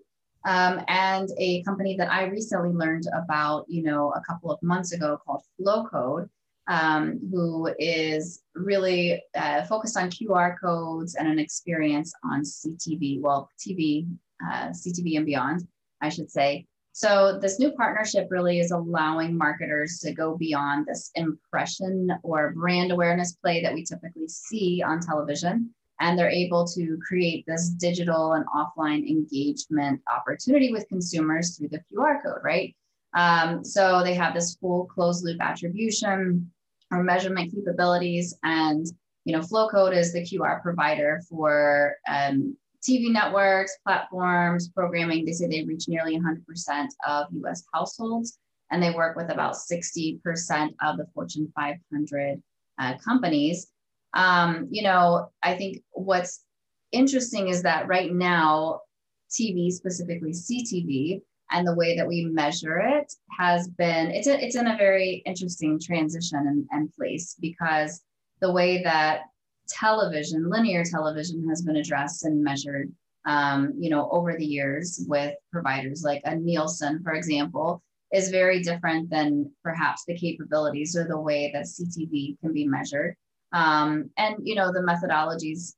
um, 0.45 0.81
and 0.87 1.29
a 1.37 1.63
company 1.63 1.95
that 1.97 2.11
I 2.11 2.25
recently 2.25 2.71
learned 2.71 3.05
about 3.13 3.65
you 3.67 3.83
know 3.83 4.11
a 4.15 4.21
couple 4.21 4.51
of 4.51 4.61
months 4.61 4.91
ago 4.93 5.19
called 5.25 5.43
Flowcode, 5.59 6.29
um, 6.67 7.19
who 7.31 7.69
is 7.79 8.41
really 8.55 9.21
uh, 9.35 9.63
focused 9.65 9.97
on 9.97 10.09
QR 10.09 10.55
codes 10.61 11.15
and 11.15 11.27
an 11.27 11.39
experience 11.39 12.13
on 12.23 12.41
CTV, 12.41 13.21
well 13.21 13.49
TV, 13.59 14.07
uh, 14.45 14.69
CTV 14.69 15.17
and 15.17 15.25
beyond. 15.25 15.67
I 16.01 16.09
should 16.09 16.31
say. 16.31 16.65
So 16.93 17.39
this 17.39 17.59
new 17.59 17.71
partnership 17.71 18.27
really 18.29 18.59
is 18.59 18.71
allowing 18.71 19.37
marketers 19.37 19.99
to 19.99 20.11
go 20.11 20.37
beyond 20.37 20.85
this 20.85 21.09
impression 21.15 22.11
or 22.23 22.51
brand 22.51 22.91
awareness 22.91 23.33
play 23.33 23.61
that 23.61 23.73
we 23.73 23.85
typically 23.85 24.27
see 24.27 24.83
on 24.85 24.99
television. 24.99 25.73
And 26.01 26.19
they're 26.19 26.29
able 26.29 26.67
to 26.67 26.97
create 27.07 27.45
this 27.47 27.69
digital 27.69 28.33
and 28.33 28.45
offline 28.47 29.07
engagement 29.07 30.01
opportunity 30.13 30.71
with 30.71 30.89
consumers 30.89 31.55
through 31.55 31.69
the 31.69 31.81
QR 31.91 32.21
code, 32.21 32.41
right? 32.43 32.75
Um, 33.13 33.63
so 33.63 34.01
they 34.03 34.15
have 34.15 34.33
this 34.33 34.55
full 34.55 34.85
closed 34.85 35.23
loop 35.23 35.41
attribution 35.41 36.51
or 36.91 37.03
measurement 37.03 37.53
capabilities. 37.53 38.35
And, 38.43 38.85
you 39.25 39.33
know, 39.33 39.41
Flowcode 39.41 39.95
is 39.95 40.11
the 40.11 40.21
QR 40.21 40.61
provider 40.61 41.21
for 41.29 41.95
um, 42.09 42.57
TV 42.81 43.11
networks, 43.11 43.77
platforms, 43.85 44.69
programming, 44.69 45.23
they 45.23 45.33
say 45.33 45.47
they 45.47 45.63
reach 45.63 45.87
nearly 45.87 46.19
100% 46.19 46.87
of 47.07 47.27
US 47.45 47.63
households, 47.73 48.39
and 48.71 48.81
they 48.81 48.91
work 48.91 49.15
with 49.15 49.29
about 49.29 49.53
60% 49.53 50.19
of 50.81 50.97
the 50.97 51.05
Fortune 51.13 51.51
500 51.55 52.41
uh, 52.79 52.97
companies. 52.97 53.67
Um, 54.13 54.67
you 54.69 54.83
know, 54.83 55.29
I 55.41 55.55
think 55.55 55.83
what's 55.91 56.43
interesting 56.91 57.47
is 57.47 57.63
that 57.63 57.87
right 57.87 58.13
now, 58.13 58.81
TV, 59.29 59.71
specifically 59.71 60.31
CTV, 60.31 61.21
and 61.51 61.67
the 61.67 61.75
way 61.75 61.95
that 61.97 62.07
we 62.07 62.25
measure 62.25 62.79
it 62.79 63.13
has 63.37 63.67
been, 63.67 64.11
it's, 64.11 64.27
a, 64.27 64.43
it's 64.43 64.55
in 64.55 64.67
a 64.67 64.77
very 64.77 65.21
interesting 65.25 65.79
transition 65.79 66.39
and, 66.39 66.65
and 66.71 66.93
place 66.93 67.35
because 67.39 68.01
the 68.39 68.51
way 68.51 68.81
that 68.83 69.21
television, 69.67 70.49
linear 70.49 70.83
television, 70.83 71.47
has 71.49 71.61
been 71.61 71.77
addressed 71.77 72.25
and 72.25 72.43
measured, 72.43 72.91
um, 73.25 73.73
you 73.77 73.89
know, 73.89 74.09
over 74.11 74.35
the 74.35 74.45
years 74.45 75.03
with 75.07 75.35
providers 75.51 76.03
like 76.03 76.21
a 76.25 76.35
Nielsen, 76.35 77.01
for 77.03 77.13
example, 77.13 77.81
is 78.11 78.29
very 78.29 78.61
different 78.61 79.09
than 79.09 79.49
perhaps 79.63 80.03
the 80.05 80.17
capabilities 80.17 80.95
or 80.95 81.07
the 81.07 81.19
way 81.19 81.51
that 81.53 81.65
CTV 81.65 82.39
can 82.39 82.53
be 82.53 82.67
measured. 82.67 83.15
Um, 83.53 84.09
and 84.17 84.35
you 84.43 84.55
know, 84.55 84.71
the 84.71 84.79
methodologies 84.79 85.73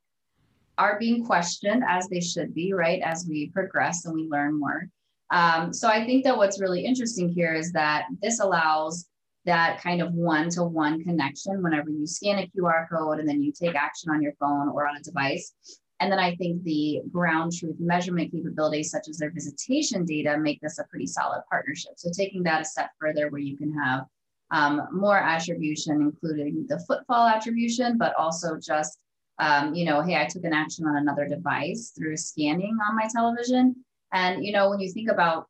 are 0.77 0.97
being 0.99 1.25
questioned 1.25 1.83
as 1.87 2.07
they 2.07 2.19
should 2.19 2.53
be, 2.53 2.73
right? 2.73 3.01
As 3.01 3.25
we 3.27 3.49
progress 3.49 4.05
and 4.05 4.15
we 4.15 4.27
learn 4.27 4.59
more. 4.59 4.87
Um, 5.29 5.73
so 5.73 5.87
I 5.87 6.05
think 6.05 6.23
that 6.23 6.37
what's 6.37 6.61
really 6.61 6.85
interesting 6.85 7.29
here 7.29 7.53
is 7.53 7.71
that 7.73 8.05
this 8.21 8.39
allows 8.39 9.07
that 9.45 9.81
kind 9.81 10.01
of 10.01 10.13
one 10.13 10.49
to 10.49 10.63
one 10.63 11.03
connection 11.03 11.61
whenever 11.61 11.89
you 11.89 12.07
scan 12.07 12.39
a 12.39 12.47
QR 12.47 12.87
code 12.89 13.19
and 13.19 13.27
then 13.27 13.41
you 13.41 13.51
take 13.51 13.75
action 13.75 14.09
on 14.11 14.21
your 14.21 14.33
phone 14.39 14.69
or 14.69 14.87
on 14.87 14.95
a 14.95 15.01
device. 15.01 15.53
And 15.99 16.11
then 16.11 16.19
I 16.19 16.35
think 16.35 16.63
the 16.63 17.01
ground 17.11 17.53
truth 17.53 17.77
measurement 17.79 18.31
capabilities, 18.31 18.91
such 18.91 19.07
as 19.09 19.17
their 19.17 19.31
visitation 19.31 20.05
data, 20.05 20.37
make 20.37 20.59
this 20.61 20.79
a 20.79 20.83
pretty 20.85 21.07
solid 21.07 21.43
partnership. 21.49 21.93
So 21.97 22.09
taking 22.15 22.43
that 22.43 22.61
a 22.61 22.65
step 22.65 22.89
further, 22.99 23.29
where 23.29 23.41
you 23.41 23.57
can 23.57 23.73
have 23.73 24.05
um, 24.53 24.87
more 24.91 25.17
attribution, 25.17 25.99
including 25.99 26.67
the 26.69 26.79
footfall 26.87 27.27
attribution, 27.27 27.97
but 27.97 28.13
also 28.15 28.55
just, 28.55 28.99
um, 29.39 29.73
you 29.73 29.83
know, 29.83 30.01
hey, 30.01 30.15
I 30.15 30.25
took 30.25 30.43
an 30.43 30.53
action 30.53 30.85
on 30.85 30.95
another 30.95 31.27
device 31.27 31.91
through 31.97 32.17
scanning 32.17 32.77
on 32.87 32.95
my 32.95 33.07
television. 33.11 33.75
And, 34.13 34.45
you 34.45 34.53
know, 34.53 34.69
when 34.69 34.79
you 34.79 34.91
think 34.91 35.09
about 35.09 35.47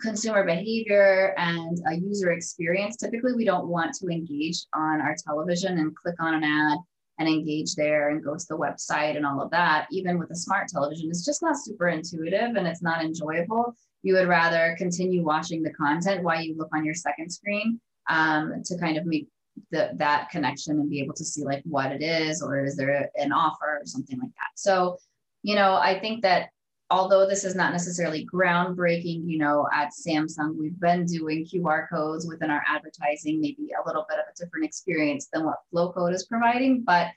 consumer 0.00 0.44
behavior 0.44 1.34
and 1.36 1.80
a 1.88 1.96
user 1.96 2.30
experience, 2.30 2.96
typically 2.96 3.32
we 3.32 3.44
don't 3.44 3.66
want 3.66 3.92
to 3.96 4.06
engage 4.06 4.66
on 4.72 5.00
our 5.00 5.16
television 5.26 5.78
and 5.78 5.96
click 5.96 6.14
on 6.20 6.34
an 6.34 6.44
ad 6.44 6.78
and 7.18 7.28
engage 7.28 7.74
there 7.74 8.10
and 8.10 8.22
go 8.22 8.36
to 8.36 8.46
the 8.48 8.56
website 8.56 9.16
and 9.16 9.26
all 9.26 9.42
of 9.42 9.50
that. 9.50 9.88
Even 9.90 10.16
with 10.16 10.30
a 10.30 10.36
smart 10.36 10.68
television, 10.68 11.10
it's 11.10 11.24
just 11.24 11.42
not 11.42 11.56
super 11.56 11.88
intuitive 11.88 12.54
and 12.54 12.68
it's 12.68 12.82
not 12.82 13.04
enjoyable. 13.04 13.74
You 14.04 14.14
would 14.14 14.28
rather 14.28 14.76
continue 14.78 15.24
watching 15.24 15.60
the 15.60 15.72
content 15.72 16.22
while 16.22 16.40
you 16.40 16.56
look 16.56 16.68
on 16.72 16.84
your 16.84 16.94
second 16.94 17.30
screen 17.30 17.80
um, 18.08 18.62
to 18.64 18.78
kind 18.78 18.96
of 18.96 19.06
make 19.06 19.28
the, 19.70 19.90
that 19.94 20.30
connection 20.30 20.78
and 20.78 20.90
be 20.90 21.00
able 21.00 21.14
to 21.14 21.24
see 21.24 21.44
like 21.44 21.62
what 21.64 21.92
it 21.92 22.02
is 22.02 22.42
or 22.42 22.64
is 22.64 22.76
there 22.76 23.10
an 23.16 23.32
offer 23.32 23.78
or 23.80 23.86
something 23.86 24.18
like 24.18 24.30
that. 24.30 24.50
So, 24.54 24.98
you 25.42 25.54
know, 25.54 25.74
I 25.74 25.98
think 25.98 26.22
that 26.22 26.50
although 26.90 27.26
this 27.26 27.44
is 27.44 27.54
not 27.54 27.72
necessarily 27.72 28.26
groundbreaking, 28.32 29.22
you 29.26 29.38
know, 29.38 29.68
at 29.74 29.90
Samsung, 29.90 30.56
we've 30.56 30.78
been 30.80 31.04
doing 31.04 31.44
QR 31.44 31.88
codes 31.88 32.26
within 32.26 32.50
our 32.50 32.62
advertising, 32.66 33.40
maybe 33.40 33.68
a 33.72 33.86
little 33.86 34.06
bit 34.08 34.18
of 34.18 34.24
a 34.30 34.36
different 34.36 34.64
experience 34.64 35.28
than 35.32 35.44
what 35.44 35.58
Flowcode 35.72 36.14
is 36.14 36.24
providing, 36.24 36.82
but 36.82 37.08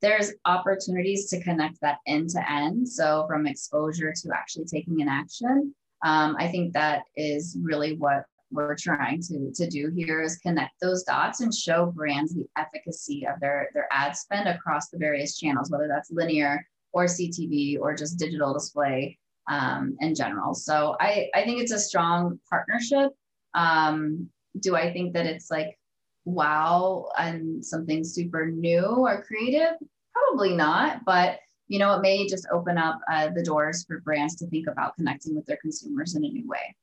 there's 0.00 0.32
opportunities 0.44 1.30
to 1.30 1.40
connect 1.40 1.80
that 1.80 1.98
end 2.06 2.30
to 2.30 2.50
end. 2.50 2.88
So 2.88 3.24
from 3.28 3.46
exposure 3.46 4.12
to 4.12 4.30
actually 4.34 4.64
taking 4.64 5.00
an 5.00 5.08
action. 5.08 5.74
Um, 6.04 6.34
I 6.38 6.48
think 6.48 6.72
that 6.72 7.02
is 7.16 7.56
really 7.62 7.96
what 7.96 8.24
we're 8.52 8.76
trying 8.76 9.20
to, 9.22 9.50
to 9.54 9.68
do 9.68 9.90
here 9.94 10.20
is 10.20 10.36
connect 10.38 10.72
those 10.80 11.02
dots 11.02 11.40
and 11.40 11.54
show 11.54 11.86
brands 11.86 12.34
the 12.34 12.46
efficacy 12.56 13.26
of 13.26 13.40
their, 13.40 13.70
their 13.74 13.88
ad 13.90 14.16
spend 14.16 14.48
across 14.48 14.88
the 14.88 14.98
various 14.98 15.38
channels, 15.38 15.70
whether 15.70 15.88
that's 15.88 16.10
linear, 16.10 16.64
or 16.92 17.06
CTV 17.06 17.78
or 17.80 17.94
just 17.94 18.18
digital 18.18 18.52
display 18.52 19.18
um, 19.48 19.96
in 20.00 20.14
general. 20.14 20.54
So 20.54 20.96
I, 21.00 21.28
I 21.34 21.44
think 21.44 21.60
it's 21.60 21.72
a 21.72 21.78
strong 21.78 22.38
partnership. 22.48 23.12
Um, 23.54 24.28
do 24.60 24.76
I 24.76 24.92
think 24.92 25.14
that 25.14 25.26
it's 25.26 25.50
like 25.50 25.78
wow 26.24 27.08
and 27.18 27.64
something 27.64 28.04
super 28.04 28.46
new 28.46 28.84
or 28.84 29.24
creative? 29.24 29.74
Probably 30.12 30.54
not, 30.54 31.04
but 31.04 31.40
you 31.68 31.78
know, 31.78 31.94
it 31.94 32.02
may 32.02 32.26
just 32.26 32.46
open 32.52 32.76
up 32.76 33.00
uh, 33.10 33.30
the 33.34 33.42
doors 33.42 33.84
for 33.84 34.00
brands 34.00 34.36
to 34.36 34.46
think 34.48 34.68
about 34.68 34.94
connecting 34.96 35.34
with 35.34 35.46
their 35.46 35.56
consumers 35.62 36.14
in 36.14 36.24
a 36.24 36.28
new 36.28 36.46
way. 36.46 36.76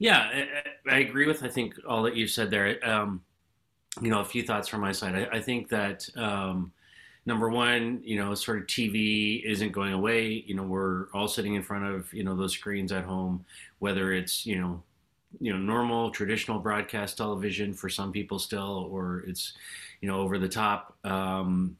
Yeah, 0.00 0.18
I, 0.88 0.94
I 0.94 0.98
agree 1.00 1.28
with 1.28 1.44
I 1.44 1.48
think 1.48 1.76
all 1.88 2.02
that 2.04 2.16
you 2.16 2.26
said 2.26 2.50
there. 2.50 2.78
Um, 2.88 3.22
you 4.02 4.10
know, 4.10 4.20
a 4.20 4.26
few 4.26 4.42
thoughts 4.42 4.68
from 4.68 4.80
my 4.82 4.92
side. 4.92 5.14
I, 5.16 5.38
I 5.38 5.42
think 5.42 5.68
that 5.70 6.08
um, 6.16 6.72
number 7.26 7.50
one, 7.50 8.00
you 8.04 8.16
know, 8.18 8.34
sort 8.34 8.60
of 8.60 8.66
TV 8.68 9.44
isn't 9.44 9.72
going 9.72 9.94
away. 9.94 10.44
You 10.46 10.54
know, 10.56 10.64
we're 10.64 11.08
all 11.14 11.28
sitting 11.28 11.54
in 11.56 11.62
front 11.62 11.86
of 11.86 12.12
you 12.14 12.24
know 12.24 12.36
those 12.36 12.54
screens 12.54 12.92
at 12.92 13.04
home, 13.04 13.44
whether 13.80 14.12
it's 14.12 14.46
you 14.46 14.60
know, 14.60 14.82
you 15.40 15.52
know, 15.52 15.58
normal 15.58 16.10
traditional 16.10 16.60
broadcast 16.60 17.18
television 17.18 17.74
for 17.74 17.88
some 17.90 18.12
people 18.12 18.38
still, 18.38 18.88
or 18.90 19.24
it's 19.26 19.54
you 20.02 20.08
know 20.08 20.20
over 20.20 20.38
the 20.38 20.48
top. 20.48 20.96
Um, 21.04 21.76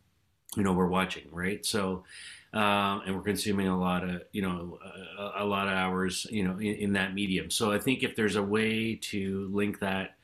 you 0.57 0.65
know, 0.65 0.73
we're 0.73 0.89
watching 0.89 1.25
right. 1.33 1.65
So. 1.67 2.05
Uh, 2.53 2.99
and 3.07 3.15
we're 3.15 3.23
consuming 3.23 3.69
a 3.69 3.79
lot 3.79 4.03
of 4.03 4.23
you 4.33 4.43
know 4.43 4.77
a, 5.19 5.45
a 5.45 5.45
lot 5.45 5.69
of 5.69 5.73
hours 5.73 6.27
you 6.31 6.43
know 6.43 6.59
in, 6.59 6.75
in, 6.75 6.93
that 6.95 7.15
medium 7.15 7.49
so 7.49 7.71
i 7.71 7.79
think 7.79 8.03
if 8.03 8.17
there's 8.17 8.35
a 8.35 8.43
way 8.43 8.97
to 8.97 9.49
link 9.53 9.79
that 9.79 10.17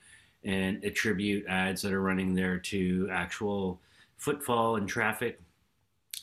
and 0.46 0.82
attribute 0.84 1.44
ads 1.48 1.82
that 1.82 1.92
are 1.92 2.00
running 2.00 2.34
there 2.34 2.58
to 2.58 3.08
actual 3.12 3.80
footfall 4.16 4.76
and 4.76 4.88
traffic 4.88 5.40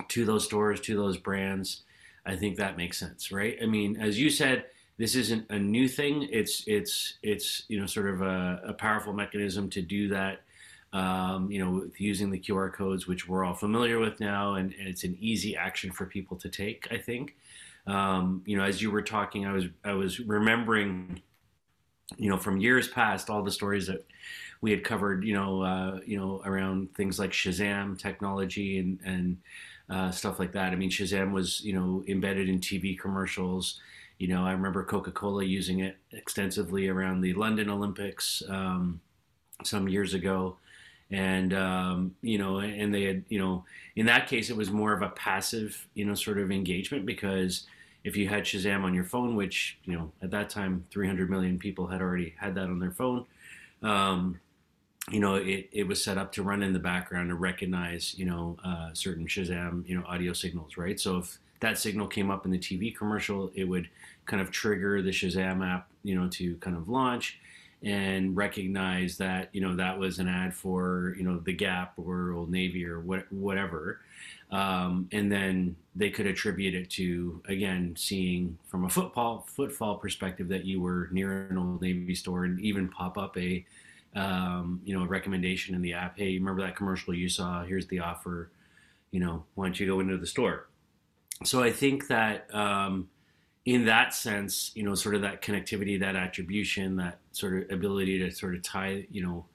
to 0.07 0.25
those 0.25 0.45
stores, 0.45 0.79
to 0.81 0.95
those 0.95 1.17
brands, 1.17 1.83
I 2.25 2.35
think 2.35 2.57
that 2.57 2.77
makes 2.77 2.97
sense, 2.97 3.31
right? 3.31 3.57
I 3.61 3.65
mean, 3.65 3.97
as 3.97 4.19
you 4.19 4.29
said, 4.29 4.65
this 4.97 5.15
isn't 5.15 5.49
a 5.49 5.59
new 5.59 5.87
thing. 5.87 6.27
It's 6.31 6.63
it's 6.67 7.15
it's 7.21 7.63
you 7.67 7.79
know 7.79 7.85
sort 7.85 8.09
of 8.09 8.21
a, 8.21 8.61
a 8.67 8.73
powerful 8.73 9.11
mechanism 9.11 9.69
to 9.71 9.81
do 9.81 10.07
that. 10.09 10.41
Um, 10.93 11.51
you 11.51 11.57
know, 11.57 11.89
using 11.97 12.29
the 12.29 12.39
QR 12.39 12.71
codes, 12.71 13.07
which 13.07 13.27
we're 13.27 13.43
all 13.43 13.55
familiar 13.55 13.99
with 13.99 14.19
now, 14.19 14.53
and, 14.55 14.73
and 14.73 14.87
it's 14.87 15.03
an 15.03 15.17
easy 15.19 15.55
action 15.55 15.91
for 15.91 16.05
people 16.05 16.37
to 16.37 16.49
take. 16.49 16.87
I 16.91 16.97
think. 16.97 17.35
Um, 17.85 18.43
you 18.45 18.57
know, 18.57 18.63
as 18.63 18.81
you 18.81 18.91
were 18.91 19.01
talking, 19.01 19.45
I 19.45 19.51
was 19.53 19.65
I 19.83 19.93
was 19.93 20.19
remembering, 20.19 21.21
you 22.17 22.29
know, 22.29 22.37
from 22.37 22.57
years 22.57 22.87
past, 22.87 23.29
all 23.29 23.43
the 23.43 23.51
stories 23.51 23.87
that 23.87 24.05
we 24.61 24.71
had 24.71 24.83
covered, 24.83 25.25
you 25.25 25.33
know, 25.33 25.61
uh, 25.63 25.99
you 26.05 26.17
know, 26.17 26.41
around 26.45 26.93
things 26.95 27.19
like 27.19 27.31
Shazam 27.31 27.97
technology 27.99 28.79
and 28.79 28.99
and 29.03 29.37
uh, 29.89 30.11
stuff 30.11 30.39
like 30.39 30.53
that. 30.53 30.71
I 30.71 30.75
mean, 30.75 30.89
Shazam 30.89 31.31
was, 31.31 31.61
you 31.61 31.73
know, 31.73 32.03
embedded 32.07 32.49
in 32.49 32.59
TV 32.59 32.97
commercials. 32.97 33.79
You 34.19 34.29
know, 34.29 34.45
I 34.45 34.51
remember 34.51 34.83
Coca 34.83 35.11
Cola 35.11 35.43
using 35.43 35.79
it 35.79 35.97
extensively 36.13 36.87
around 36.87 37.21
the 37.21 37.33
London 37.33 37.69
Olympics 37.69 38.41
um, 38.47 39.01
some 39.63 39.89
years 39.89 40.13
ago. 40.13 40.57
And, 41.13 41.53
um, 41.53 42.15
you 42.23 42.39
know, 42.39 42.59
and 42.59 42.91
they 42.91 43.03
had, 43.03 43.23
you 43.29 43.37
know, 43.37 43.63
in 43.95 44.07
that 44.07 44.27
case, 44.27 44.49
it 44.49 44.57
was 44.57 44.71
more 44.71 44.93
of 44.93 45.03
a 45.03 45.09
passive, 45.09 45.87
you 45.93 46.05
know, 46.05 46.15
sort 46.15 46.39
of 46.39 46.51
engagement 46.51 47.05
because 47.05 47.67
if 48.03 48.17
you 48.17 48.27
had 48.27 48.45
Shazam 48.45 48.83
on 48.83 48.95
your 48.95 49.03
phone, 49.03 49.35
which, 49.35 49.77
you 49.85 49.95
know, 49.95 50.11
at 50.23 50.31
that 50.31 50.49
time, 50.49 50.85
300 50.89 51.29
million 51.29 51.59
people 51.59 51.85
had 51.85 52.01
already 52.01 52.33
had 52.39 52.55
that 52.55 52.63
on 52.63 52.79
their 52.79 52.89
phone. 52.89 53.25
Um, 53.83 54.39
you 55.11 55.19
know, 55.19 55.35
it, 55.35 55.69
it 55.71 55.87
was 55.87 56.03
set 56.03 56.17
up 56.17 56.31
to 56.31 56.41
run 56.41 56.63
in 56.63 56.73
the 56.73 56.79
background 56.79 57.29
to 57.29 57.35
recognize, 57.35 58.17
you 58.17 58.25
know, 58.25 58.57
uh, 58.65 58.89
certain 58.93 59.27
Shazam, 59.27 59.87
you 59.87 59.95
know, 59.95 60.03
audio 60.07 60.33
signals, 60.33 60.77
right? 60.77 60.99
So 60.99 61.17
if 61.17 61.37
that 61.59 61.77
signal 61.77 62.07
came 62.07 62.31
up 62.31 62.43
in 62.43 62.51
the 62.51 62.57
TV 62.57 62.95
commercial, 62.95 63.51
it 63.53 63.65
would 63.65 63.87
kind 64.25 64.41
of 64.41 64.49
trigger 64.49 65.03
the 65.03 65.11
Shazam 65.11 65.63
app, 65.63 65.89
you 66.03 66.15
know, 66.19 66.27
to 66.29 66.55
kind 66.55 66.75
of 66.75 66.89
launch 66.89 67.39
and 67.83 68.35
recognize 68.35 69.17
that, 69.17 69.49
you 69.51 69.59
know, 69.59 69.75
that 69.75 69.97
was 69.97 70.19
an 70.19 70.27
ad 70.27 70.53
for, 70.53 71.15
you 71.17 71.23
know, 71.23 71.39
the 71.39 71.51
Gap 71.51 71.93
or 71.97 72.31
Old 72.31 72.49
Navy 72.49 72.85
or 72.85 73.01
what, 73.01 73.31
whatever. 73.31 73.99
Um, 74.51 75.09
and 75.11 75.31
then 75.31 75.75
they 75.95 76.09
could 76.09 76.25
attribute 76.25 76.75
it 76.75 76.89
to, 76.91 77.41
again, 77.47 77.93
seeing 77.97 78.57
from 78.67 78.85
a 78.85 78.89
footfall, 78.89 79.45
footfall 79.47 79.97
perspective 79.97 80.47
that 80.47 80.63
you 80.63 80.79
were 80.79 81.09
near 81.11 81.47
an 81.49 81.57
Old 81.57 81.81
Navy 81.81 82.15
store 82.15 82.45
and 82.45 82.59
even 82.61 82.87
pop 82.87 83.17
up 83.17 83.37
a, 83.37 83.65
um, 84.15 84.79
you 84.85 84.95
know, 84.97 85.03
a 85.03 85.07
recommendation 85.07 85.75
in 85.75 85.81
the 85.81 85.93
app. 85.93 86.17
Hey, 86.17 86.37
remember 86.37 86.61
that 86.61 86.75
commercial 86.75 87.13
you 87.13 87.27
saw? 87.27 87.63
Here's 87.63 87.87
the 87.87 87.99
offer. 87.99 88.49
You 89.11 89.19
know, 89.19 89.43
why 89.55 89.65
don't 89.65 89.79
you 89.79 89.87
go 89.87 89.99
into 89.99 90.17
the 90.17 90.27
store? 90.27 90.67
So 91.43 91.61
I 91.61 91.71
think 91.71 92.07
that 92.07 92.53
um, 92.53 93.09
in 93.65 93.85
that 93.85 94.13
sense, 94.13 94.71
you 94.75 94.83
know, 94.83 94.93
sort 94.93 95.15
of 95.15 95.21
that 95.21 95.41
connectivity, 95.41 95.99
that 95.99 96.15
attribution, 96.15 96.97
that 96.97 97.19
sort 97.31 97.63
of 97.63 97.71
ability 97.71 98.19
to 98.19 98.29
sort 98.31 98.55
of 98.55 98.61
tie, 98.61 99.05
you 99.09 99.25
know, 99.25 99.45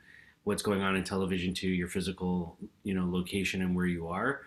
what's 0.44 0.62
going 0.62 0.80
on 0.80 0.96
in 0.96 1.04
television 1.04 1.52
to 1.52 1.68
your 1.68 1.88
physical, 1.88 2.56
you 2.84 2.94
know, 2.94 3.06
location 3.10 3.60
and 3.60 3.76
where 3.76 3.86
you 3.86 4.08
are 4.08 4.42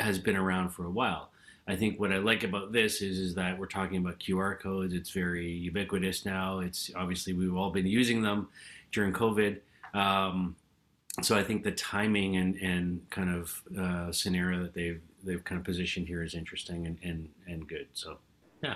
has 0.00 0.18
been 0.18 0.36
around 0.36 0.70
for 0.70 0.84
a 0.84 0.90
while. 0.90 1.30
I 1.68 1.76
think 1.76 2.00
what 2.00 2.12
I 2.12 2.18
like 2.18 2.42
about 2.42 2.72
this 2.72 3.02
is 3.02 3.18
is 3.18 3.34
that 3.34 3.56
we're 3.56 3.66
talking 3.66 3.98
about 3.98 4.18
QR 4.18 4.58
codes. 4.58 4.94
It's 4.94 5.10
very 5.10 5.46
ubiquitous 5.46 6.24
now. 6.24 6.60
It's 6.60 6.90
obviously 6.96 7.34
we've 7.34 7.54
all 7.54 7.70
been 7.70 7.86
using 7.86 8.22
them 8.22 8.48
during 8.90 9.12
COVID. 9.12 9.60
Um, 9.94 10.56
so 11.22 11.36
I 11.36 11.44
think 11.44 11.62
the 11.62 11.72
timing 11.72 12.36
and, 12.36 12.56
and 12.56 13.10
kind 13.10 13.30
of 13.30 13.62
uh, 13.78 14.10
scenario 14.12 14.62
that 14.62 14.74
they've 14.74 15.00
they've 15.22 15.44
kind 15.44 15.58
of 15.58 15.64
positioned 15.64 16.06
here 16.06 16.22
is 16.22 16.34
interesting 16.34 16.86
and, 16.86 16.98
and, 17.02 17.28
and 17.46 17.68
good. 17.68 17.88
So 17.92 18.18
yeah. 18.62 18.74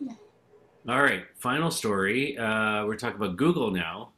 yeah. 0.00 0.12
All 0.88 1.02
right. 1.02 1.24
Final 1.38 1.70
story. 1.70 2.36
Uh, 2.38 2.86
we're 2.86 2.96
talking 2.96 3.16
about 3.16 3.36
Google 3.36 3.70
now. 3.70 4.10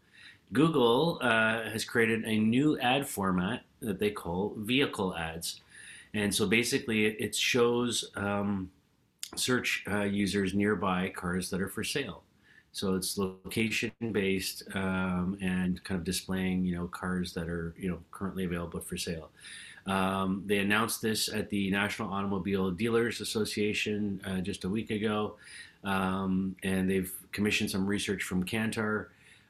Google 0.52 1.18
uh, 1.22 1.64
has 1.70 1.84
created 1.84 2.24
a 2.24 2.38
new 2.38 2.78
ad 2.78 3.08
format 3.08 3.64
that 3.80 3.98
they 3.98 4.10
call 4.10 4.54
vehicle 4.58 5.16
ads. 5.16 5.60
And 6.14 6.32
so 6.32 6.46
basically, 6.46 7.06
it 7.06 7.34
shows 7.34 8.10
um, 8.14 8.70
search 9.34 9.84
uh, 9.90 10.02
users 10.02 10.54
nearby 10.54 11.08
cars 11.08 11.50
that 11.50 11.60
are 11.60 11.68
for 11.68 11.82
sale. 11.82 12.22
So 12.72 12.94
it's 12.94 13.18
location 13.18 13.92
based 14.12 14.64
um, 14.74 15.38
and 15.40 15.82
kind 15.84 15.98
of 15.98 16.04
displaying, 16.04 16.64
you 16.64 16.74
know, 16.74 16.88
cars 16.88 17.32
that 17.34 17.48
are, 17.48 17.74
you 17.78 17.88
know, 17.88 17.98
currently 18.10 18.44
available 18.44 18.80
for 18.80 18.96
sale. 18.96 19.30
Um, 19.86 20.42
they 20.46 20.58
announced 20.58 21.02
this 21.02 21.28
at 21.28 21.50
the 21.50 21.70
National 21.70 22.12
Automobile 22.12 22.70
Dealers 22.70 23.20
Association 23.20 24.20
uh, 24.26 24.40
just 24.40 24.64
a 24.64 24.68
week 24.68 24.90
ago, 24.90 25.34
um, 25.84 26.56
and 26.62 26.88
they've 26.88 27.12
commissioned 27.32 27.70
some 27.70 27.86
research 27.86 28.22
from 28.22 28.44
Kantar 28.44 29.06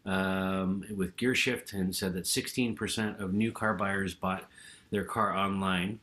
um, 0.07 0.85
with 0.97 1.17
GearShift 1.17 1.73
and 1.73 1.95
said 1.95 2.15
that 2.15 2.25
16% 2.25 3.21
of 3.21 3.33
new 3.33 3.53
car 3.53 3.75
buyers 3.75 4.15
bought 4.15 4.45
their 4.91 5.05
car 5.05 5.37
online, 5.37 6.01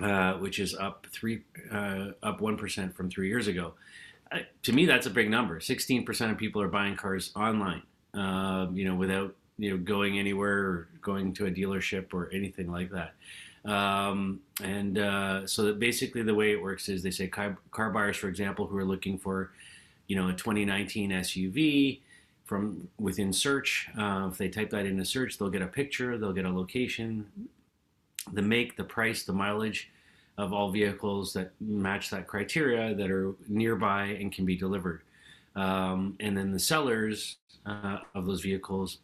uh, 0.00 0.34
which 0.34 0.58
is 0.60 0.74
up 0.74 1.06
three 1.12 1.42
uh, 1.72 2.08
up 2.22 2.40
one 2.40 2.56
percent 2.56 2.96
from 2.96 3.10
three 3.10 3.28
years 3.28 3.48
ago 3.48 3.74
to 4.62 4.72
me, 4.72 4.86
that's 4.86 5.06
a 5.06 5.10
big 5.10 5.30
number. 5.30 5.60
16% 5.60 6.30
of 6.30 6.38
people 6.38 6.60
are 6.62 6.68
buying 6.68 6.96
cars 6.96 7.32
online, 7.34 7.82
uh, 8.14 8.66
you 8.72 8.84
know, 8.84 8.94
without, 8.94 9.34
you 9.58 9.70
know, 9.70 9.76
going 9.76 10.18
anywhere 10.18 10.58
or 10.58 10.88
going 11.02 11.32
to 11.34 11.46
a 11.46 11.50
dealership 11.50 12.14
or 12.14 12.30
anything 12.32 12.70
like 12.70 12.90
that. 12.90 13.14
Um, 13.64 14.40
and 14.62 14.98
uh, 14.98 15.46
so 15.46 15.64
that 15.64 15.78
basically 15.78 16.22
the 16.22 16.34
way 16.34 16.52
it 16.52 16.62
works 16.62 16.88
is 16.88 17.02
they 17.02 17.10
say 17.10 17.26
car, 17.26 17.58
car 17.70 17.90
buyers, 17.90 18.16
for 18.16 18.28
example, 18.28 18.66
who 18.66 18.76
are 18.78 18.84
looking 18.84 19.18
for, 19.18 19.50
you 20.06 20.16
know, 20.16 20.28
a 20.28 20.32
2019 20.32 21.10
SUV 21.10 22.00
from 22.44 22.88
within 22.98 23.32
search, 23.32 23.88
uh, 23.98 24.28
if 24.30 24.38
they 24.38 24.48
type 24.48 24.70
that 24.70 24.86
into 24.86 25.04
search, 25.04 25.36
they'll 25.36 25.50
get 25.50 25.60
a 25.60 25.66
picture, 25.66 26.16
they'll 26.16 26.32
get 26.32 26.46
a 26.46 26.50
location, 26.50 27.26
the 28.32 28.40
make, 28.40 28.76
the 28.76 28.84
price, 28.84 29.24
the 29.24 29.32
mileage, 29.32 29.90
of 30.38 30.52
all 30.52 30.70
vehicles 30.70 31.32
that 31.32 31.50
match 31.60 32.10
that 32.10 32.26
criteria 32.26 32.94
that 32.94 33.10
are 33.10 33.34
nearby 33.48 34.04
and 34.04 34.32
can 34.32 34.46
be 34.46 34.56
delivered. 34.56 35.02
Um, 35.56 36.16
and 36.20 36.38
then 36.38 36.52
the 36.52 36.60
sellers 36.60 37.36
uh, 37.66 37.98
of 38.14 38.24
those 38.26 38.40
vehicles 38.40 38.98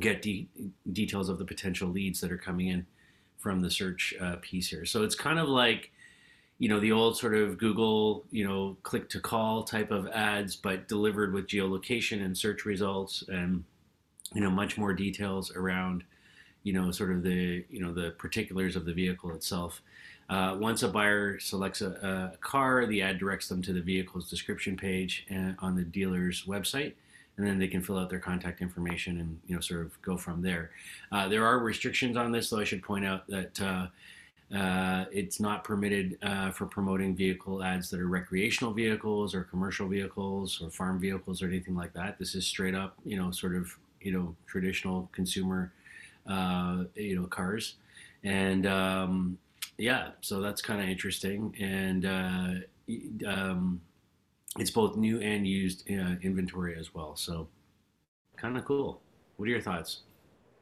get 0.00 0.22
de- 0.22 0.48
details 0.92 1.28
of 1.28 1.38
the 1.38 1.44
potential 1.44 1.88
leads 1.88 2.20
that 2.20 2.32
are 2.32 2.38
coming 2.38 2.68
in 2.68 2.86
from 3.38 3.60
the 3.60 3.70
search 3.70 4.14
uh, 4.20 4.36
piece 4.40 4.68
here. 4.68 4.84
So 4.84 5.02
it's 5.02 5.14
kind 5.14 5.38
of 5.38 5.48
like, 5.48 5.90
you 6.58 6.68
know, 6.68 6.80
the 6.80 6.92
old 6.92 7.18
sort 7.18 7.34
of 7.34 7.58
Google, 7.58 8.24
you 8.30 8.46
know, 8.46 8.76
click 8.82 9.08
to 9.10 9.20
call 9.20 9.64
type 9.64 9.90
of 9.90 10.08
ads, 10.08 10.56
but 10.56 10.88
delivered 10.88 11.34
with 11.34 11.46
geolocation 11.46 12.24
and 12.24 12.36
search 12.36 12.64
results 12.64 13.24
and, 13.28 13.64
you 14.32 14.40
know, 14.40 14.50
much 14.50 14.78
more 14.78 14.94
details 14.94 15.54
around, 15.54 16.04
you 16.62 16.72
know, 16.72 16.90
sort 16.90 17.10
of 17.10 17.22
the, 17.22 17.64
you 17.68 17.80
know, 17.80 17.92
the 17.92 18.12
particulars 18.12 18.76
of 18.76 18.86
the 18.86 18.94
vehicle 18.94 19.34
itself. 19.34 19.82
Uh, 20.30 20.56
once 20.58 20.82
a 20.82 20.88
buyer 20.88 21.38
selects 21.38 21.82
a, 21.82 22.32
a, 22.32 22.36
car, 22.38 22.86
the 22.86 23.02
ad 23.02 23.18
directs 23.18 23.48
them 23.48 23.60
to 23.60 23.74
the 23.74 23.82
vehicle's 23.82 24.30
description 24.30 24.76
page 24.76 25.26
uh, 25.30 25.52
on 25.58 25.76
the 25.76 25.84
dealer's 25.84 26.44
website, 26.44 26.94
and 27.36 27.46
then 27.46 27.58
they 27.58 27.68
can 27.68 27.82
fill 27.82 27.98
out 27.98 28.10
their 28.10 28.18
contact 28.20 28.60
information 28.60 29.20
and 29.20 29.40
you 29.46 29.54
know 29.54 29.60
sort 29.60 29.82
of 29.82 30.00
go 30.02 30.16
from 30.16 30.42
there. 30.42 30.70
Uh, 31.12 31.28
there 31.28 31.46
are 31.46 31.58
restrictions 31.58 32.16
on 32.16 32.32
this, 32.32 32.50
though. 32.50 32.60
I 32.60 32.64
should 32.64 32.82
point 32.82 33.04
out 33.04 33.26
that. 33.28 33.60
Uh, 33.60 33.86
uh 34.54 35.06
it's 35.10 35.40
not 35.40 35.64
permitted 35.64 36.18
uh, 36.22 36.50
for 36.50 36.66
promoting 36.66 37.16
vehicle 37.16 37.62
ads 37.62 37.88
that 37.88 37.98
are 37.98 38.06
recreational 38.06 38.74
vehicles 38.74 39.34
or 39.34 39.44
commercial 39.44 39.88
vehicles 39.88 40.60
or 40.62 40.68
farm 40.68 41.00
vehicles 41.00 41.42
or 41.42 41.46
anything 41.46 41.74
like 41.74 41.94
that. 41.94 42.18
This 42.18 42.34
is 42.34 42.46
straight 42.46 42.74
up, 42.74 42.94
you 43.06 43.16
know, 43.16 43.30
sort 43.30 43.56
of, 43.56 43.74
you 44.02 44.12
know, 44.12 44.36
traditional 44.46 45.08
consumer, 45.12 45.72
you 46.28 47.16
know, 47.18 47.26
cars. 47.30 47.76
And 48.22 48.66
um, 48.66 49.38
yeah, 49.78 50.10
so 50.20 50.40
that's 50.40 50.62
kind 50.62 50.80
of 50.80 50.88
interesting, 50.88 51.54
and 51.58 52.06
uh, 52.06 53.28
um, 53.28 53.80
it's 54.58 54.70
both 54.70 54.96
new 54.96 55.20
and 55.20 55.46
used 55.46 55.90
uh, 55.90 56.16
inventory 56.22 56.76
as 56.78 56.94
well. 56.94 57.16
So 57.16 57.48
kind 58.36 58.56
of 58.56 58.64
cool. 58.64 59.00
What 59.36 59.46
are 59.46 59.50
your 59.50 59.60
thoughts? 59.60 60.02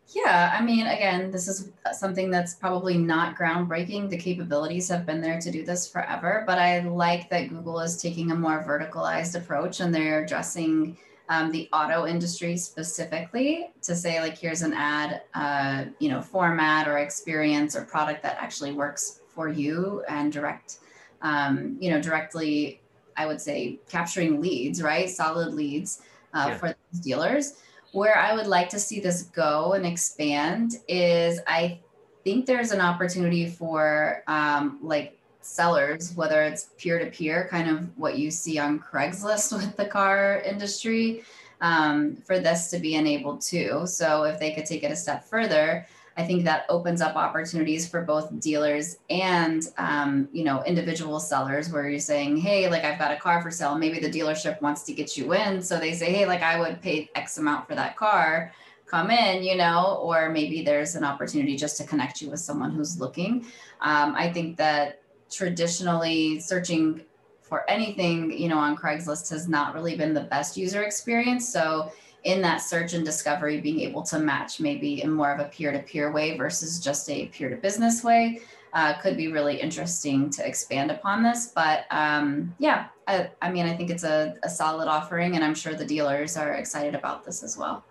Yeah, 0.08 0.56
I 0.58 0.62
mean, 0.62 0.86
again, 0.86 1.30
this 1.30 1.48
is 1.48 1.70
something 1.92 2.30
that's 2.30 2.54
probably 2.54 2.98
not 2.98 3.36
groundbreaking. 3.36 4.10
The 4.10 4.18
capabilities 4.18 4.88
have 4.88 5.06
been 5.06 5.22
there 5.22 5.40
to 5.40 5.50
do 5.50 5.64
this 5.64 5.88
forever, 5.88 6.44
but 6.46 6.58
I 6.58 6.80
like 6.80 7.30
that 7.30 7.48
Google 7.48 7.80
is 7.80 7.96
taking 7.96 8.30
a 8.30 8.34
more 8.34 8.62
verticalized 8.64 9.36
approach 9.36 9.80
and 9.80 9.94
they're 9.94 10.24
addressing 10.24 10.98
um, 11.28 11.50
the 11.50 11.68
auto 11.72 12.06
industry 12.06 12.58
specifically 12.58 13.70
to 13.80 13.94
say 13.94 14.20
like 14.20 14.36
here's 14.36 14.60
an 14.60 14.74
ad 14.74 15.22
uh, 15.32 15.84
you 15.98 16.10
know 16.10 16.20
format 16.20 16.86
or 16.86 16.98
experience 16.98 17.74
or 17.74 17.84
product 17.84 18.22
that 18.22 18.36
actually 18.38 18.72
works 18.72 19.20
for 19.28 19.48
you 19.48 20.04
and 20.08 20.30
direct 20.30 20.80
um, 21.22 21.78
you 21.80 21.90
know 21.90 22.02
directly 22.02 22.81
i 23.16 23.26
would 23.26 23.40
say 23.40 23.78
capturing 23.88 24.40
leads 24.40 24.82
right 24.82 25.08
solid 25.08 25.54
leads 25.54 26.02
uh, 26.34 26.46
yeah. 26.48 26.56
for 26.56 26.74
dealers 27.02 27.54
where 27.92 28.16
i 28.18 28.34
would 28.34 28.46
like 28.46 28.68
to 28.68 28.78
see 28.78 29.00
this 29.00 29.24
go 29.24 29.72
and 29.72 29.86
expand 29.86 30.76
is 30.88 31.40
i 31.46 31.78
think 32.24 32.46
there's 32.46 32.70
an 32.70 32.80
opportunity 32.80 33.48
for 33.48 34.22
um, 34.28 34.78
like 34.82 35.18
sellers, 35.42 36.14
whether 36.14 36.42
it's 36.42 36.70
peer 36.78 36.98
to 36.98 37.06
peer, 37.06 37.48
kind 37.50 37.68
of 37.68 37.96
what 37.98 38.16
you 38.16 38.30
see 38.30 38.58
on 38.58 38.78
Craigslist 38.78 39.52
with 39.56 39.76
the 39.76 39.84
car 39.84 40.40
industry, 40.46 41.22
um, 41.60 42.16
for 42.16 42.38
this 42.38 42.70
to 42.70 42.78
be 42.78 42.94
enabled 42.94 43.40
too. 43.40 43.86
So 43.86 44.24
if 44.24 44.38
they 44.38 44.52
could 44.52 44.66
take 44.66 44.82
it 44.82 44.90
a 44.90 44.96
step 44.96 45.24
further, 45.24 45.86
I 46.16 46.24
think 46.24 46.44
that 46.44 46.66
opens 46.68 47.00
up 47.00 47.16
opportunities 47.16 47.88
for 47.88 48.02
both 48.02 48.38
dealers 48.40 48.98
and 49.10 49.66
um, 49.78 50.28
you 50.32 50.44
know 50.44 50.62
individual 50.64 51.20
sellers 51.20 51.70
where 51.70 51.88
you're 51.88 52.00
saying, 52.00 52.36
hey, 52.36 52.68
like 52.68 52.84
I've 52.84 52.98
got 52.98 53.12
a 53.12 53.16
car 53.16 53.42
for 53.42 53.50
sale. 53.50 53.76
Maybe 53.76 53.98
the 53.98 54.10
dealership 54.10 54.60
wants 54.60 54.82
to 54.84 54.92
get 54.92 55.16
you 55.16 55.32
in, 55.34 55.62
so 55.62 55.78
they 55.78 55.92
say, 55.92 56.12
hey, 56.12 56.26
like 56.26 56.42
I 56.42 56.58
would 56.58 56.80
pay 56.82 57.10
X 57.14 57.38
amount 57.38 57.68
for 57.68 57.74
that 57.74 57.96
car. 57.96 58.52
Come 58.86 59.10
in, 59.10 59.42
you 59.42 59.56
know, 59.56 60.00
or 60.02 60.28
maybe 60.28 60.62
there's 60.62 60.96
an 60.96 61.04
opportunity 61.04 61.56
just 61.56 61.78
to 61.78 61.84
connect 61.84 62.20
you 62.20 62.28
with 62.28 62.40
someone 62.40 62.72
who's 62.72 63.00
looking. 63.00 63.46
Um, 63.80 64.14
I 64.14 64.30
think 64.30 64.58
that 64.58 65.00
traditionally 65.30 66.40
searching 66.40 67.00
for 67.40 67.68
anything, 67.70 68.30
you 68.32 68.48
know, 68.48 68.58
on 68.58 68.76
Craigslist 68.76 69.30
has 69.30 69.48
not 69.48 69.74
really 69.74 69.96
been 69.96 70.14
the 70.14 70.22
best 70.22 70.56
user 70.56 70.82
experience. 70.82 71.50
So 71.50 71.92
in 72.24 72.40
that 72.42 72.58
search 72.58 72.92
and 72.92 73.04
discovery, 73.04 73.60
being 73.60 73.80
able 73.80 74.02
to 74.02 74.18
match 74.18 74.60
maybe 74.60 75.02
in 75.02 75.10
more 75.10 75.32
of 75.32 75.40
a 75.40 75.44
peer-to-peer 75.44 76.12
way 76.12 76.36
versus 76.36 76.78
just 76.78 77.10
a 77.10 77.26
peer-to-business 77.26 78.04
way 78.04 78.40
uh, 78.72 78.94
could 79.00 79.16
be 79.16 79.28
really 79.28 79.60
interesting 79.60 80.30
to 80.30 80.46
expand 80.46 80.90
upon 80.90 81.22
this. 81.22 81.52
But 81.54 81.84
um, 81.90 82.54
yeah, 82.58 82.86
I, 83.06 83.30
I, 83.42 83.50
mean, 83.50 83.66
I 83.66 83.76
think 83.76 83.90
it's 83.90 84.04
a, 84.04 84.36
a 84.42 84.48
solid 84.48 84.88
offering, 84.88 85.34
and 85.34 85.44
I'm 85.44 85.54
sure 85.54 85.74
the 85.74 85.84
dealers 85.84 86.36
are 86.36 86.52
excited 86.54 86.94
about 86.94 87.24
this 87.24 87.42
as 87.42 87.56
well. 87.56 87.84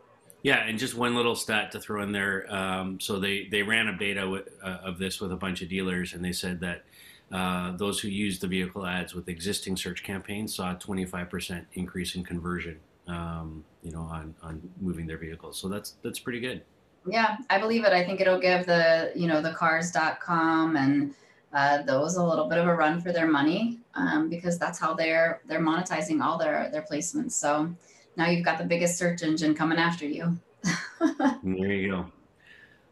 Yeah, 0.44 0.65
and 0.65 0.80
just 0.80 0.96
one 0.96 1.15
little 1.15 1.36
stat 1.36 1.72
to 1.74 1.80
throw 1.80 2.02
in 2.02 2.12
there. 2.12 2.52
Um, 2.52 3.00
so 3.00 3.20
they 3.20 3.48
they 3.52 3.62
ran 3.62 3.89
a 3.89 3.94
beta 3.94 4.44
uh, 4.63 4.67
of 4.84 4.98
this 4.98 5.22
with 5.22 5.32
a 5.32 5.36
bunch 5.36 5.62
of 5.62 5.70
dealers, 5.70 6.13
and 6.13 6.26
they 6.26 6.32
said 6.32 6.60
that 6.62 6.84
uh, 7.32 7.78
those 7.78 8.00
who 8.00 8.08
used 8.08 8.41
the 8.41 8.48
vehicle 8.48 8.84
ads 8.84 9.13
with 9.13 9.30
existing 9.30 9.78
search 9.78 10.02
campaigns 10.02 10.56
saw 10.56 10.72
a 10.72 10.76
25% 10.76 11.65
increase 11.74 12.15
in 12.15 12.24
conversion 12.24 12.80
um, 13.12 13.63
you 13.84 13.91
know, 13.91 14.02
on 14.02 14.34
on 14.41 14.62
moving 14.80 15.06
their 15.06 15.17
vehicles. 15.17 15.60
So 15.60 15.67
that's 15.67 15.95
that's 16.04 16.19
pretty 16.19 16.39
good. 16.39 16.63
Yeah, 17.08 17.38
I 17.50 17.60
believe 17.60 17.84
it. 17.84 17.93
I 17.93 18.04
think 18.06 18.21
it'll 18.21 18.39
give 18.39 18.65
the 18.65 19.12
you 19.15 19.28
know 19.28 19.41
the 19.41 19.54
cars.com 19.54 20.78
and 20.78 21.13
uh, 21.54 21.82
those 21.84 22.15
a 22.15 22.24
little 22.24 22.47
bit 22.47 22.58
of 22.58 22.67
a 22.67 22.76
run 22.76 23.02
for 23.02 23.12
their 23.12 23.28
money 23.28 23.80
um, 23.95 24.30
because 24.30 24.58
that's 24.58 24.80
how 24.80 24.93
they're 24.93 25.41
they're 25.47 25.60
monetizing 25.60 26.24
all 26.24 26.38
their 26.38 26.69
their 26.71 26.86
placements. 26.89 27.34
So 27.34 27.74
now 28.15 28.28
you've 28.28 28.45
got 28.45 28.58
the 28.58 28.65
biggest 28.65 28.97
search 28.97 29.24
engine 29.24 29.54
coming 29.54 29.78
after 29.78 30.06
you. 30.06 30.38
there 31.43 31.71
you 31.74 31.91
go. 31.91 32.06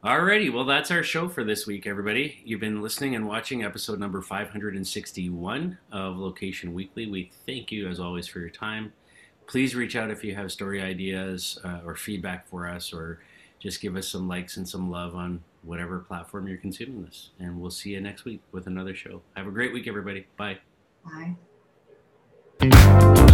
Alrighty, 0.01 0.51
well, 0.51 0.63
that's 0.63 0.91
our 0.91 1.03
show 1.03 1.27
for 1.27 1.43
this 1.43 1.67
week, 1.67 1.85
everybody. 1.85 2.41
You've 2.45 2.61
been 2.61 2.81
listening 2.81 3.15
and 3.15 3.27
watching 3.27 3.65
episode 3.65 3.99
number 3.99 4.21
561 4.21 5.77
of 5.91 6.15
Location 6.15 6.73
Weekly. 6.73 7.07
We 7.07 7.33
thank 7.45 7.69
you, 7.69 7.89
as 7.89 7.99
always, 7.99 8.25
for 8.25 8.39
your 8.39 8.49
time 8.49 8.93
please 9.49 9.75
reach 9.75 9.95
out 9.95 10.11
if 10.11 10.23
you 10.23 10.35
have 10.35 10.51
story 10.51 10.81
ideas 10.81 11.59
uh, 11.65 11.79
or 11.83 11.95
feedback 11.95 12.47
for 12.47 12.67
us, 12.67 12.93
or 12.93 13.19
just 13.59 13.81
give 13.81 13.95
us 13.95 14.07
some 14.07 14.27
likes 14.27 14.57
and 14.57 14.69
some 14.69 14.89
love 14.89 15.15
on 15.15 15.43
whatever 15.63 15.99
platform 15.99 16.47
you're 16.47 16.57
consuming 16.57 17.03
this. 17.03 17.31
And 17.39 17.59
we'll 17.59 17.71
see 17.71 17.89
you 17.89 17.99
next 17.99 18.23
week 18.25 18.41
with 18.51 18.67
another 18.67 18.95
show. 18.95 19.21
Have 19.35 19.47
a 19.47 19.51
great 19.51 19.73
week, 19.73 19.87
everybody. 19.87 20.27
Bye. 20.37 20.59
Bye. 22.59 23.25